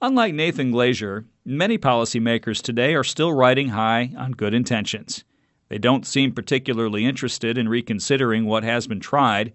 Unlike 0.00 0.34
Nathan 0.34 0.72
Glazer, 0.72 1.26
many 1.44 1.76
policymakers 1.76 2.62
today 2.62 2.94
are 2.94 3.04
still 3.04 3.34
riding 3.34 3.68
high 3.68 4.10
on 4.16 4.32
good 4.32 4.54
intentions. 4.54 5.22
They 5.68 5.76
don't 5.76 6.06
seem 6.06 6.32
particularly 6.32 7.04
interested 7.04 7.58
in 7.58 7.68
reconsidering 7.68 8.46
what 8.46 8.64
has 8.64 8.86
been 8.86 9.00
tried, 9.00 9.52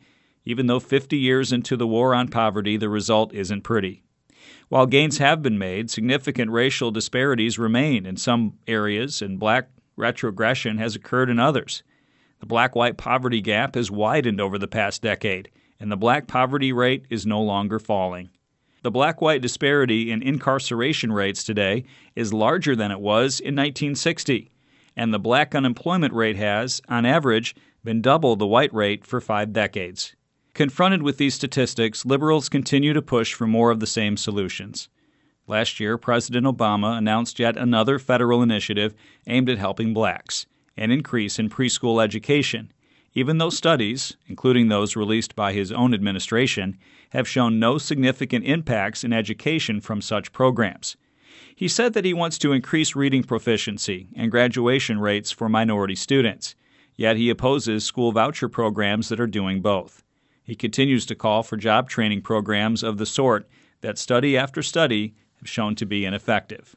even 0.50 0.68
though 0.68 0.80
50 0.80 1.18
years 1.18 1.52
into 1.52 1.78
the 1.78 1.88
war 1.88 2.14
on 2.14 2.28
poverty, 2.28 2.78
the 2.78 2.90
result 2.90 3.34
isn't 3.34 3.62
pretty. 3.62 4.04
While 4.70 4.86
gains 4.86 5.18
have 5.18 5.42
been 5.42 5.58
made, 5.58 5.90
significant 5.90 6.52
racial 6.52 6.92
disparities 6.92 7.60
remain 7.60 8.06
in 8.06 8.18
some 8.18 8.58
areas, 8.68 9.22
and 9.22 9.40
black 9.40 9.70
retrogression 9.96 10.78
has 10.78 10.96
occurred 10.96 11.30
in 11.30 11.40
others. 11.40 11.84
The 12.40 12.46
black 12.46 12.76
white 12.76 12.98
poverty 12.98 13.42
gap 13.42 13.76
has 13.76 13.92
widened 13.92 14.42
over 14.42 14.58
the 14.58 14.68
past 14.68 15.02
decade, 15.02 15.50
and 15.80 15.92
the 15.92 15.98
black 15.98 16.28
poverty 16.28 16.72
rate 16.72 17.06
is 17.10 17.26
no 17.26 17.42
longer 17.42 17.80
falling. 17.80 18.30
The 18.82 18.92
black 18.92 19.22
white 19.22 19.42
disparity 19.42 20.12
in 20.12 20.22
incarceration 20.22 21.12
rates 21.12 21.44
today 21.44 21.84
is 22.16 22.34
larger 22.34 22.76
than 22.76 22.92
it 22.92 23.00
was 23.00 23.40
in 23.40 23.56
1960 23.56 24.50
and 25.00 25.14
the 25.14 25.20
black 25.20 25.56
unemployment 25.56 26.14
rate 26.14 26.36
has, 26.36 26.82
on 26.90 27.06
average, 27.06 27.56
been 27.86 28.02
double 28.02 28.36
the 28.36 28.46
white 28.46 28.74
rate 28.74 29.06
for 29.06 29.22
five 29.22 29.54
decades. 29.54 30.14
Confronted 30.60 31.04
with 31.04 31.16
these 31.16 31.36
statistics, 31.36 32.06
liberals 32.06 32.50
continue 32.50 32.92
to 32.92 33.02
push 33.02 33.34
for 33.34 33.48
more 33.48 33.72
of 33.72 33.80
the 33.80 33.88
same 33.88 34.18
solutions. 34.18 34.90
Last 35.48 35.80
year, 35.80 35.98
President 35.98 36.46
Obama 36.46 36.98
announced 36.98 37.40
yet 37.40 37.56
another 37.56 37.98
federal 37.98 38.44
initiative 38.44 38.94
aimed 39.26 39.50
at 39.50 39.58
helping 39.58 39.94
blacks 39.94 40.48
an 40.76 40.92
increase 40.92 41.40
in 41.40 41.48
preschool 41.48 42.04
education, 42.04 42.74
even 43.14 43.38
though 43.38 43.50
studies, 43.50 44.18
including 44.28 44.68
those 44.68 44.98
released 44.98 45.34
by 45.34 45.54
his 45.54 45.72
own 45.72 45.94
administration, 45.94 46.78
have 47.12 47.26
shown 47.26 47.58
no 47.58 47.78
significant 47.78 48.44
impacts 48.44 49.06
in 49.06 49.14
education 49.14 49.80
from 49.80 50.02
such 50.02 50.34
programs. 50.34 50.98
He 51.56 51.70
said 51.70 51.94
that 51.94 52.04
he 52.04 52.14
wants 52.14 52.38
to 52.40 52.52
increase 52.52 52.98
reading 52.98 53.24
proficiency 53.24 54.10
and 54.14 54.30
graduation 54.30 55.00
rates 55.00 55.32
for 55.32 55.48
minority 55.48 55.96
students, 55.96 56.54
yet 56.98 57.16
he 57.16 57.30
opposes 57.30 57.86
school 57.86 58.12
voucher 58.12 58.50
programs 58.50 59.08
that 59.08 59.22
are 59.22 59.26
doing 59.26 59.62
both. 59.62 60.04
He 60.50 60.56
continues 60.56 61.06
to 61.06 61.14
call 61.14 61.44
for 61.44 61.58
job 61.58 61.92
training 61.92 62.24
programs 62.24 62.82
of 62.82 62.98
the 62.98 63.06
sort 63.06 63.48
that 63.82 64.00
study 64.00 64.36
after 64.36 64.64
study 64.64 65.14
have 65.38 65.48
shown 65.48 65.76
to 65.76 65.86
be 65.86 66.06
ineffective. 66.06 66.76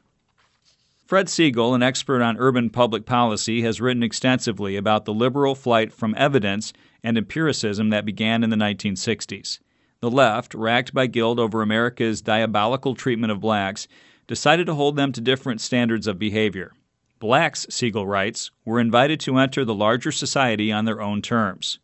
Fred 1.07 1.27
Siegel, 1.27 1.73
an 1.73 1.81
expert 1.81 2.21
on 2.21 2.37
urban 2.37 2.69
public 2.69 3.07
policy, 3.07 3.63
has 3.63 3.81
written 3.81 4.03
extensively 4.03 4.75
about 4.75 5.05
the 5.05 5.13
liberal 5.13 5.55
flight 5.55 5.91
from 5.91 6.13
evidence 6.19 6.71
and 7.03 7.17
empiricism 7.17 7.89
that 7.89 8.05
began 8.05 8.43
in 8.43 8.51
the 8.51 8.55
1960s. 8.55 9.57
The 10.01 10.11
left, 10.11 10.53
racked 10.53 10.93
by 10.93 11.07
guilt 11.07 11.39
over 11.39 11.63
America's 11.63 12.21
diabolical 12.21 12.93
treatment 12.93 13.31
of 13.31 13.41
blacks, 13.41 13.87
decided 14.27 14.67
to 14.67 14.75
hold 14.75 14.97
them 14.97 15.11
to 15.13 15.19
different 15.19 15.61
standards 15.61 16.05
of 16.05 16.19
behavior. 16.19 16.73
Blacks, 17.17 17.65
Siegel 17.71 18.05
writes, 18.05 18.51
were 18.65 18.79
invited 18.79 19.19
to 19.21 19.37
enter 19.37 19.65
the 19.65 19.73
larger 19.73 20.11
society 20.11 20.71
on 20.71 20.85
their 20.85 21.01
own 21.01 21.23
terms. 21.23 21.79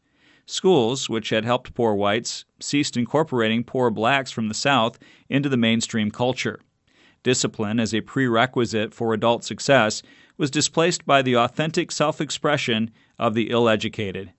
Schools, 0.52 1.08
which 1.08 1.30
had 1.30 1.46
helped 1.46 1.76
poor 1.76 1.94
whites, 1.94 2.44
ceased 2.60 2.98
incorporating 2.98 3.64
poor 3.64 3.92
blacks 3.92 4.32
from 4.32 4.48
the 4.48 4.56
South 4.56 4.98
into 5.30 5.48
the 5.48 5.58
mainstream 5.58 6.10
culture. 6.10 6.60
Discipline 7.22 7.80
as 7.80 7.94
a 7.94 8.02
prerequisite 8.02 8.92
for 8.92 9.14
adult 9.14 9.44
success 9.44 10.02
was 10.38 10.50
displaced 10.50 11.06
by 11.06 11.22
the 11.22 11.36
authentic 11.36 11.92
self 11.92 12.20
expression 12.20 12.90
of 13.20 13.36
the 13.36 13.52
ill 13.52 13.70
educated. 13.70 14.34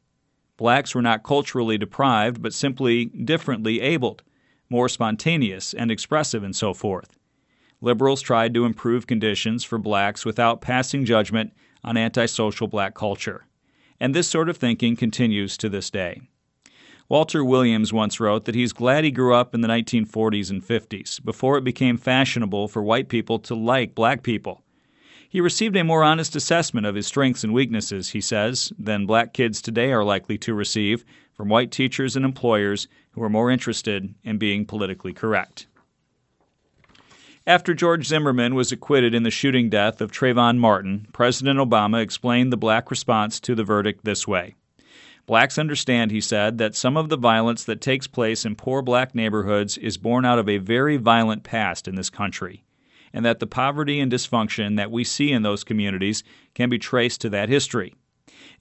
Blacks 0.57 0.97
were 0.97 1.00
not 1.00 1.23
culturally 1.23 1.79
deprived, 1.79 2.43
but 2.43 2.52
simply 2.52 3.05
differently 3.05 3.81
abled, 3.81 4.25
more 4.69 4.88
spontaneous 4.88 5.73
and 5.73 5.93
expressive, 5.93 6.43
and 6.43 6.57
so 6.57 6.75
forth. 6.75 7.21
Liberals 7.81 8.21
tried 8.21 8.52
to 8.55 8.64
improve 8.64 9.07
conditions 9.07 9.62
for 9.62 9.79
blacks 9.79 10.25
without 10.26 10.61
passing 10.61 11.05
judgment 11.05 11.52
on 11.85 11.97
antisocial 11.97 12.67
black 12.67 12.95
culture. 12.97 13.47
And 14.00 14.14
this 14.14 14.28
sort 14.28 14.49
of 14.49 14.57
thinking 14.57 14.97
continues 14.97 15.57
to 15.59 15.69
this 15.69 15.90
day. 15.90 16.23
Walter 17.09 17.45
Williams 17.45 17.92
once 17.92 18.21
wrote 18.21 18.45
that 18.45 18.54
he's 18.54 18.73
glad 18.73 19.04
he 19.04 19.11
grew 19.11 19.35
up 19.35 19.54
in 19.54 19.61
the 19.61 19.69
1940s 19.69 20.49
and 20.49 20.62
50s, 20.62 21.23
before 21.25 21.59
it 21.59 21.64
became 21.64 21.99
fashionable 21.99 22.69
for 22.69 22.83
white 22.83 23.09
people 23.09 23.38
to 23.40 23.54
like 23.54 23.95
black 23.95 24.23
people. 24.23 24.62
He 25.28 25.40
received 25.40 25.76
a 25.76 25.85
more 25.85 26.02
honest 26.02 26.35
assessment 26.35 26.87
of 26.87 26.95
his 26.95 27.07
strengths 27.07 27.45
and 27.45 27.52
weaknesses, 27.52 28.11
he 28.11 28.21
says, 28.21 28.73
than 28.78 29.07
black 29.07 29.33
kids 29.33 29.61
today 29.61 29.92
are 29.92 30.04
likely 30.04 30.38
to 30.38 30.54
receive 30.54 31.04
from 31.33 31.49
white 31.49 31.71
teachers 31.71 32.16
and 32.16 32.25
employers 32.25 32.88
who 33.12 33.23
are 33.23 33.28
more 33.28 33.50
interested 33.50 34.14
in 34.25 34.38
being 34.38 34.64
politically 34.64 35.12
correct. 35.12 35.66
After 37.50 37.75
George 37.75 38.07
Zimmerman 38.07 38.54
was 38.54 38.71
acquitted 38.71 39.12
in 39.12 39.25
the 39.25 39.30
shooting 39.33 39.69
death 39.69 40.00
of 40.00 40.12
Trayvon 40.12 40.59
Martin, 40.59 41.09
President 41.12 41.59
Obama 41.59 42.00
explained 42.00 42.52
the 42.52 42.57
black 42.57 42.92
response 42.92 43.40
to 43.40 43.57
the 43.57 43.64
verdict 43.64 44.04
this 44.04 44.25
way 44.25 44.54
Blacks 45.26 45.59
understand, 45.59 46.12
he 46.12 46.21
said, 46.21 46.59
that 46.59 46.76
some 46.76 46.97
of 46.97 47.09
the 47.09 47.16
violence 47.16 47.64
that 47.64 47.80
takes 47.80 48.07
place 48.07 48.45
in 48.45 48.54
poor 48.54 48.83
black 48.83 49.16
neighborhoods 49.16 49.76
is 49.78 49.99
born 49.99 50.25
out 50.25 50.38
of 50.38 50.49
a 50.49 50.59
very 50.59 50.97
violent 50.97 51.42
past 51.42 51.88
in 51.88 51.97
this 51.97 52.09
country, 52.09 52.62
and 53.12 53.25
that 53.25 53.40
the 53.40 53.49
poverty 53.49 53.99
and 53.99 54.12
dysfunction 54.12 54.76
that 54.76 54.92
we 54.92 55.02
see 55.02 55.33
in 55.33 55.42
those 55.42 55.64
communities 55.64 56.23
can 56.54 56.71
be 56.71 56.78
traced 56.78 57.21
to 57.21 57.30
that 57.30 57.49
history. 57.49 57.97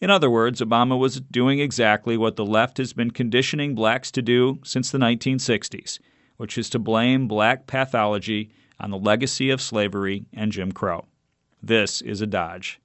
In 0.01 0.09
other 0.09 0.31
words, 0.31 0.61
Obama 0.61 0.97
was 0.97 1.21
doing 1.21 1.59
exactly 1.59 2.17
what 2.17 2.37
the 2.37 2.43
left 2.45 2.79
has 2.79 2.93
been 2.93 3.11
conditioning 3.11 3.75
blacks 3.75 4.09
to 4.09 4.23
do 4.23 4.57
since 4.63 4.89
the 4.89 4.97
1960s, 4.97 5.99
which 6.37 6.57
is 6.57 6.71
to 6.71 6.79
blame 6.79 7.27
black 7.27 7.67
pathology 7.67 8.49
on 8.79 8.91
the 8.91 8.97
legacy 8.97 9.49
of 9.49 9.61
slavery 9.61 10.25
and 10.33 10.51
Jim 10.51 10.71
Crow. 10.71 11.05
This 11.61 12.01
is 12.01 12.21
a 12.21 12.27
dodge. 12.27 12.79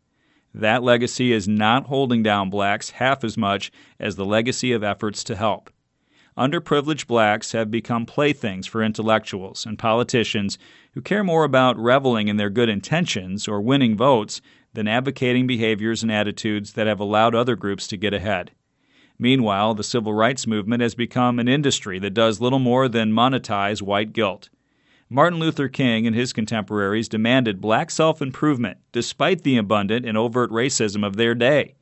That 0.52 0.82
legacy 0.82 1.32
is 1.32 1.48
not 1.48 1.86
holding 1.86 2.22
down 2.22 2.50
blacks 2.50 2.90
half 2.90 3.24
as 3.24 3.36
much 3.36 3.72
as 3.98 4.16
the 4.16 4.24
legacy 4.24 4.72
of 4.72 4.84
efforts 4.84 5.24
to 5.24 5.36
help. 5.36 5.70
Underprivileged 6.36 7.06
blacks 7.06 7.52
have 7.52 7.70
become 7.70 8.06
playthings 8.06 8.66
for 8.66 8.82
intellectuals 8.82 9.64
and 9.64 9.78
politicians 9.78 10.58
who 10.92 11.00
care 11.00 11.22
more 11.22 11.44
about 11.44 11.78
reveling 11.78 12.26
in 12.26 12.36
their 12.36 12.50
good 12.50 12.68
intentions 12.68 13.46
or 13.46 13.60
winning 13.60 13.96
votes 13.96 14.40
than 14.72 14.88
advocating 14.88 15.46
behaviors 15.46 16.02
and 16.02 16.10
attitudes 16.10 16.72
that 16.72 16.88
have 16.88 16.98
allowed 16.98 17.36
other 17.36 17.54
groups 17.54 17.86
to 17.86 17.96
get 17.96 18.12
ahead. 18.12 18.50
Meanwhile, 19.16 19.74
the 19.74 19.84
civil 19.84 20.12
rights 20.12 20.44
movement 20.44 20.82
has 20.82 20.96
become 20.96 21.38
an 21.38 21.46
industry 21.46 22.00
that 22.00 22.14
does 22.14 22.40
little 22.40 22.58
more 22.58 22.88
than 22.88 23.12
monetize 23.12 23.80
white 23.80 24.12
guilt. 24.12 24.50
Martin 25.14 25.38
Luther 25.38 25.68
King 25.68 26.08
and 26.08 26.16
his 26.16 26.32
contemporaries 26.32 27.08
demanded 27.08 27.60
black 27.60 27.88
self 27.92 28.20
improvement 28.20 28.78
despite 28.90 29.44
the 29.44 29.56
abundant 29.56 30.04
and 30.04 30.18
overt 30.18 30.50
racism 30.50 31.06
of 31.06 31.14
their 31.14 31.36
day. 31.36 31.76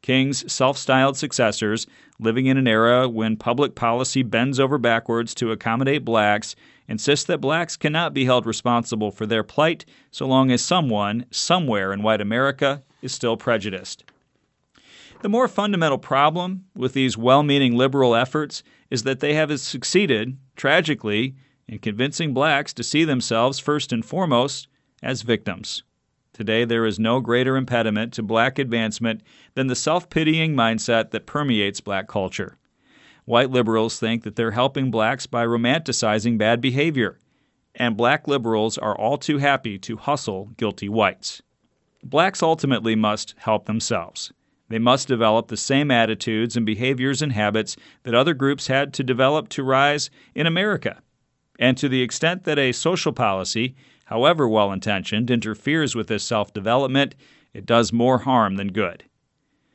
King's 0.00 0.50
self 0.50 0.78
styled 0.78 1.18
successors, 1.18 1.86
living 2.18 2.46
in 2.46 2.56
an 2.56 2.66
era 2.66 3.06
when 3.10 3.36
public 3.36 3.74
policy 3.74 4.22
bends 4.22 4.58
over 4.58 4.78
backwards 4.78 5.34
to 5.34 5.52
accommodate 5.52 6.02
blacks, 6.02 6.56
insist 6.88 7.26
that 7.26 7.42
blacks 7.42 7.76
cannot 7.76 8.14
be 8.14 8.24
held 8.24 8.46
responsible 8.46 9.10
for 9.10 9.26
their 9.26 9.42
plight 9.42 9.84
so 10.10 10.26
long 10.26 10.50
as 10.50 10.62
someone, 10.62 11.26
somewhere 11.30 11.92
in 11.92 12.02
white 12.02 12.22
America, 12.22 12.82
is 13.02 13.12
still 13.12 13.36
prejudiced. 13.36 14.02
The 15.20 15.28
more 15.28 15.46
fundamental 15.46 15.98
problem 15.98 16.64
with 16.74 16.94
these 16.94 17.18
well 17.18 17.42
meaning 17.42 17.76
liberal 17.76 18.14
efforts 18.14 18.62
is 18.88 19.02
that 19.02 19.20
they 19.20 19.34
have 19.34 19.60
succeeded, 19.60 20.38
tragically, 20.56 21.34
in 21.68 21.78
convincing 21.78 22.34
blacks 22.34 22.72
to 22.72 22.82
see 22.82 23.04
themselves 23.04 23.58
first 23.58 23.92
and 23.92 24.04
foremost 24.04 24.68
as 25.02 25.22
victims. 25.22 25.82
Today, 26.32 26.64
there 26.64 26.86
is 26.86 26.98
no 26.98 27.20
greater 27.20 27.56
impediment 27.56 28.12
to 28.14 28.22
black 28.22 28.58
advancement 28.58 29.22
than 29.54 29.66
the 29.66 29.76
self 29.76 30.08
pitying 30.08 30.54
mindset 30.54 31.10
that 31.10 31.26
permeates 31.26 31.80
black 31.80 32.08
culture. 32.08 32.56
White 33.24 33.50
liberals 33.50 33.98
think 33.98 34.22
that 34.24 34.34
they're 34.34 34.52
helping 34.52 34.90
blacks 34.90 35.26
by 35.26 35.44
romanticizing 35.44 36.38
bad 36.38 36.60
behavior, 36.60 37.18
and 37.74 37.96
black 37.96 38.26
liberals 38.26 38.78
are 38.78 38.96
all 38.96 39.18
too 39.18 39.38
happy 39.38 39.78
to 39.78 39.96
hustle 39.96 40.50
guilty 40.56 40.88
whites. 40.88 41.42
Blacks 42.02 42.42
ultimately 42.42 42.96
must 42.96 43.34
help 43.38 43.66
themselves. 43.66 44.32
They 44.68 44.78
must 44.78 45.06
develop 45.06 45.48
the 45.48 45.56
same 45.56 45.90
attitudes 45.90 46.56
and 46.56 46.64
behaviors 46.64 47.20
and 47.20 47.32
habits 47.32 47.76
that 48.04 48.14
other 48.14 48.32
groups 48.32 48.68
had 48.68 48.94
to 48.94 49.04
develop 49.04 49.50
to 49.50 49.62
rise 49.62 50.08
in 50.34 50.46
America. 50.46 51.02
And 51.58 51.76
to 51.78 51.88
the 51.88 52.02
extent 52.02 52.44
that 52.44 52.58
a 52.58 52.72
social 52.72 53.12
policy, 53.12 53.74
however 54.06 54.48
well 54.48 54.72
intentioned, 54.72 55.30
interferes 55.30 55.94
with 55.94 56.08
this 56.08 56.24
self 56.24 56.52
development, 56.52 57.14
it 57.52 57.66
does 57.66 57.92
more 57.92 58.18
harm 58.18 58.56
than 58.56 58.72
good. 58.72 59.04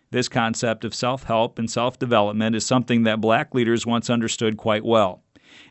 This 0.10 0.30
concept 0.30 0.86
of 0.86 0.96
self 0.96 1.24
help 1.24 1.60
and 1.60 1.70
self 1.70 2.00
development 2.00 2.56
is 2.56 2.66
something 2.66 3.04
that 3.04 3.22
black 3.22 3.54
leaders 3.54 3.86
once 3.86 4.10
understood 4.10 4.58
quite 4.58 4.86
well, 4.86 5.24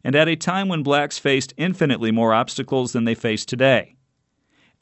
and 0.04 0.14
at 0.14 0.28
a 0.28 0.36
time 0.36 0.68
when 0.68 0.82
blacks 0.82 1.18
faced 1.18 1.54
infinitely 1.56 2.12
more 2.12 2.34
obstacles 2.34 2.92
than 2.92 3.04
they 3.04 3.14
face 3.14 3.44
today. 3.44 3.96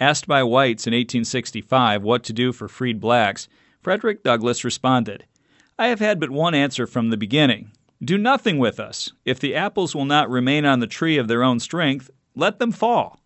Asked 0.00 0.26
by 0.26 0.42
whites 0.42 0.86
in 0.86 0.92
1865 0.92 2.02
what 2.02 2.24
to 2.24 2.32
do 2.32 2.52
for 2.52 2.66
freed 2.66 3.00
blacks, 3.00 3.48
Frederick 3.80 4.24
Douglass 4.24 4.64
responded, 4.64 5.24
I 5.78 5.86
have 5.86 6.00
had 6.00 6.18
but 6.18 6.30
one 6.30 6.54
answer 6.54 6.86
from 6.86 7.10
the 7.10 7.16
beginning 7.16 7.70
do 8.04 8.18
nothing 8.18 8.58
with 8.58 8.78
us. 8.80 9.12
If 9.24 9.40
the 9.40 9.54
apples 9.54 9.94
will 9.94 10.04
not 10.04 10.30
remain 10.30 10.64
on 10.64 10.80
the 10.80 10.86
tree 10.86 11.16
of 11.16 11.28
their 11.28 11.42
own 11.42 11.60
strength, 11.60 12.10
let 12.34 12.58
them 12.58 12.72
fall. 12.72 13.20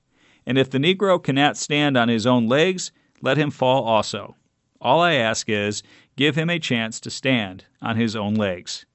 And 0.46 0.56
if 0.56 0.70
the 0.70 0.78
Negro 0.78 1.22
cannot 1.22 1.56
stand 1.56 1.96
on 1.96 2.08
his 2.08 2.26
own 2.26 2.46
legs, 2.46 2.92
let 3.20 3.36
him 3.36 3.50
fall 3.50 3.84
also. 3.84 4.36
All 4.80 5.00
I 5.00 5.14
ask 5.14 5.48
is, 5.48 5.82
give 6.16 6.36
him 6.36 6.48
a 6.48 6.58
chance 6.58 7.00
to 7.00 7.10
stand 7.10 7.64
on 7.82 7.96
his 7.96 8.14
own 8.14 8.34
legs. 8.34 8.86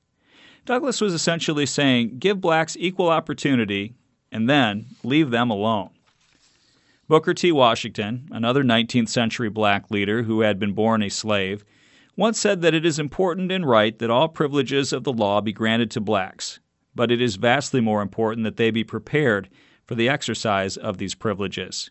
Douglass 0.65 1.01
was 1.01 1.13
essentially 1.13 1.65
saying, 1.65 2.19
give 2.19 2.39
blacks 2.39 2.77
equal 2.79 3.09
opportunity 3.09 3.93
and 4.31 4.49
then 4.49 4.85
leave 5.03 5.29
them 5.29 5.49
alone. 5.49 5.89
Booker 7.09 7.33
T. 7.33 7.51
Washington, 7.51 8.29
another 8.31 8.63
19th 8.63 9.09
century 9.09 9.49
black 9.49 9.91
leader 9.91 10.23
who 10.23 10.39
had 10.39 10.57
been 10.57 10.71
born 10.71 11.03
a 11.03 11.09
slave, 11.09 11.65
once 12.15 12.39
said 12.39 12.61
that 12.61 12.73
it 12.73 12.85
is 12.85 12.99
important 12.99 13.51
and 13.51 13.67
right 13.67 13.97
that 13.99 14.09
all 14.09 14.27
privileges 14.27 14.93
of 14.93 15.03
the 15.03 15.13
law 15.13 15.41
be 15.41 15.51
granted 15.51 15.89
to 15.89 15.99
blacks, 15.99 16.59
but 16.93 17.11
it 17.11 17.21
is 17.21 17.37
vastly 17.37 17.81
more 17.81 18.01
important 18.01 18.43
that 18.43 18.57
they 18.57 18.69
be 18.69 18.83
prepared 18.83 19.49
for 19.85 19.95
the 19.95 20.07
exercise 20.07 20.77
of 20.77 20.97
these 20.97 21.15
privileges. 21.15 21.89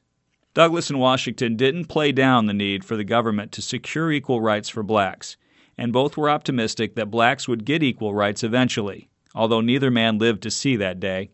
Douglass 0.55 0.91
and 0.91 1.01
Washington 1.01 1.57
didn't 1.57 1.87
play 1.87 2.13
down 2.13 2.47
the 2.47 2.53
need 2.53 2.85
for 2.85 2.97
the 2.97 3.05
government 3.05 3.53
to 3.53 3.63
secure 3.63 4.13
equal 4.13 4.41
rights 4.41 4.69
for 4.69 4.83
blacks, 4.83 5.37
and 5.77 5.93
both 5.93 6.17
were 6.17 6.31
optimistic 6.31 6.95
that 6.95 7.11
blacks 7.11 7.49
would 7.49 7.65
get 7.65 7.83
equal 7.83 8.15
rights 8.15 8.45
eventually, 8.45 9.09
although 9.35 9.61
neither 9.61 9.91
man 9.91 10.19
lived 10.19 10.43
to 10.43 10.51
see 10.51 10.77
that 10.77 11.01
day. 11.01 11.31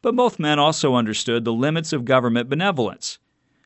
But 0.00 0.16
both 0.16 0.38
men 0.38 0.58
also 0.58 0.94
understood 0.94 1.44
the 1.44 1.52
limits 1.52 1.92
of 1.92 2.04
government 2.04 2.48
benevolence. 2.48 3.18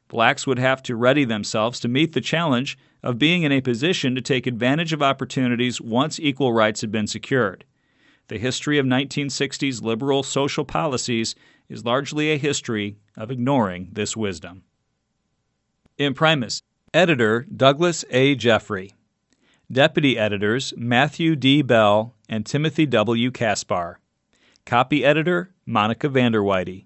Blacks 0.09 0.47
would 0.47 0.59
have 0.59 0.83
to 0.83 0.97
ready 0.97 1.25
themselves 1.25 1.79
to 1.81 1.89
meet 1.89 2.13
the 2.13 2.21
challenge 2.21 2.77
of 3.03 3.19
being 3.19 3.43
in 3.43 3.53
a 3.53 3.61
position 3.61 4.15
to 4.15 4.21
take 4.21 4.47
advantage 4.47 4.93
of 4.93 5.03
opportunities 5.03 5.81
once 5.81 6.19
equal 6.19 6.53
rights 6.53 6.81
had 6.81 6.91
been 6.91 7.07
secured. 7.07 7.65
The 8.29 8.39
history 8.39 8.79
of 8.79 8.87
1960s 8.87 9.83
liberal 9.83 10.23
social 10.23 10.65
policies 10.65 11.35
is 11.69 11.85
largely 11.85 12.31
a 12.31 12.39
history 12.39 12.97
of 13.17 13.31
ignoring 13.31 13.89
this 13.93 14.17
wisdom. 14.17 14.65
Imprimis, 15.99 16.61
editor 16.93 17.47
Douglas 17.55 18.05
A. 18.11 18.35
Jeffrey, 18.35 18.95
deputy 19.71 20.19
editors 20.19 20.73
Matthew 20.77 21.37
D. 21.37 21.63
Bell 21.63 22.15
and 22.29 22.45
Timothy 22.45 22.87
W. 22.87 23.31
Caspar, 23.31 23.99
copy 24.65 25.05
editor 25.05 25.55
Monica 25.67 26.09
Vanderweide, 26.09 26.85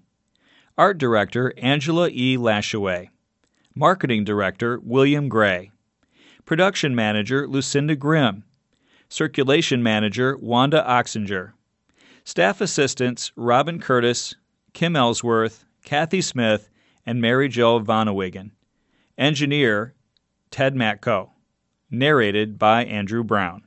art 0.77 0.97
director 0.97 1.53
Angela 1.57 2.09
E. 2.09 2.37
Lashaway, 2.37 3.09
marketing 3.75 4.23
director 4.23 4.79
William 4.83 5.29
Gray, 5.29 5.71
production 6.45 6.95
manager 6.95 7.47
Lucinda 7.47 7.95
Grimm, 7.95 8.43
circulation 9.09 9.81
manager 9.81 10.37
Wanda 10.37 10.83
Oxinger, 10.87 11.53
staff 12.23 12.61
assistants 12.61 13.31
Robin 13.35 13.79
Curtis, 13.79 14.35
Kim 14.73 14.95
Ellsworth, 14.95 15.65
Kathy 15.83 16.21
Smith, 16.21 16.69
and 17.05 17.19
Mary 17.19 17.49
Jo 17.49 17.79
Von 17.79 18.07
Ewegen. 18.07 18.51
Engineer 19.17 19.93
Ted 20.49 20.75
Matko. 20.75 21.29
Narrated 21.91 22.57
by 22.57 22.85
Andrew 22.85 23.23
Brown. 23.23 23.63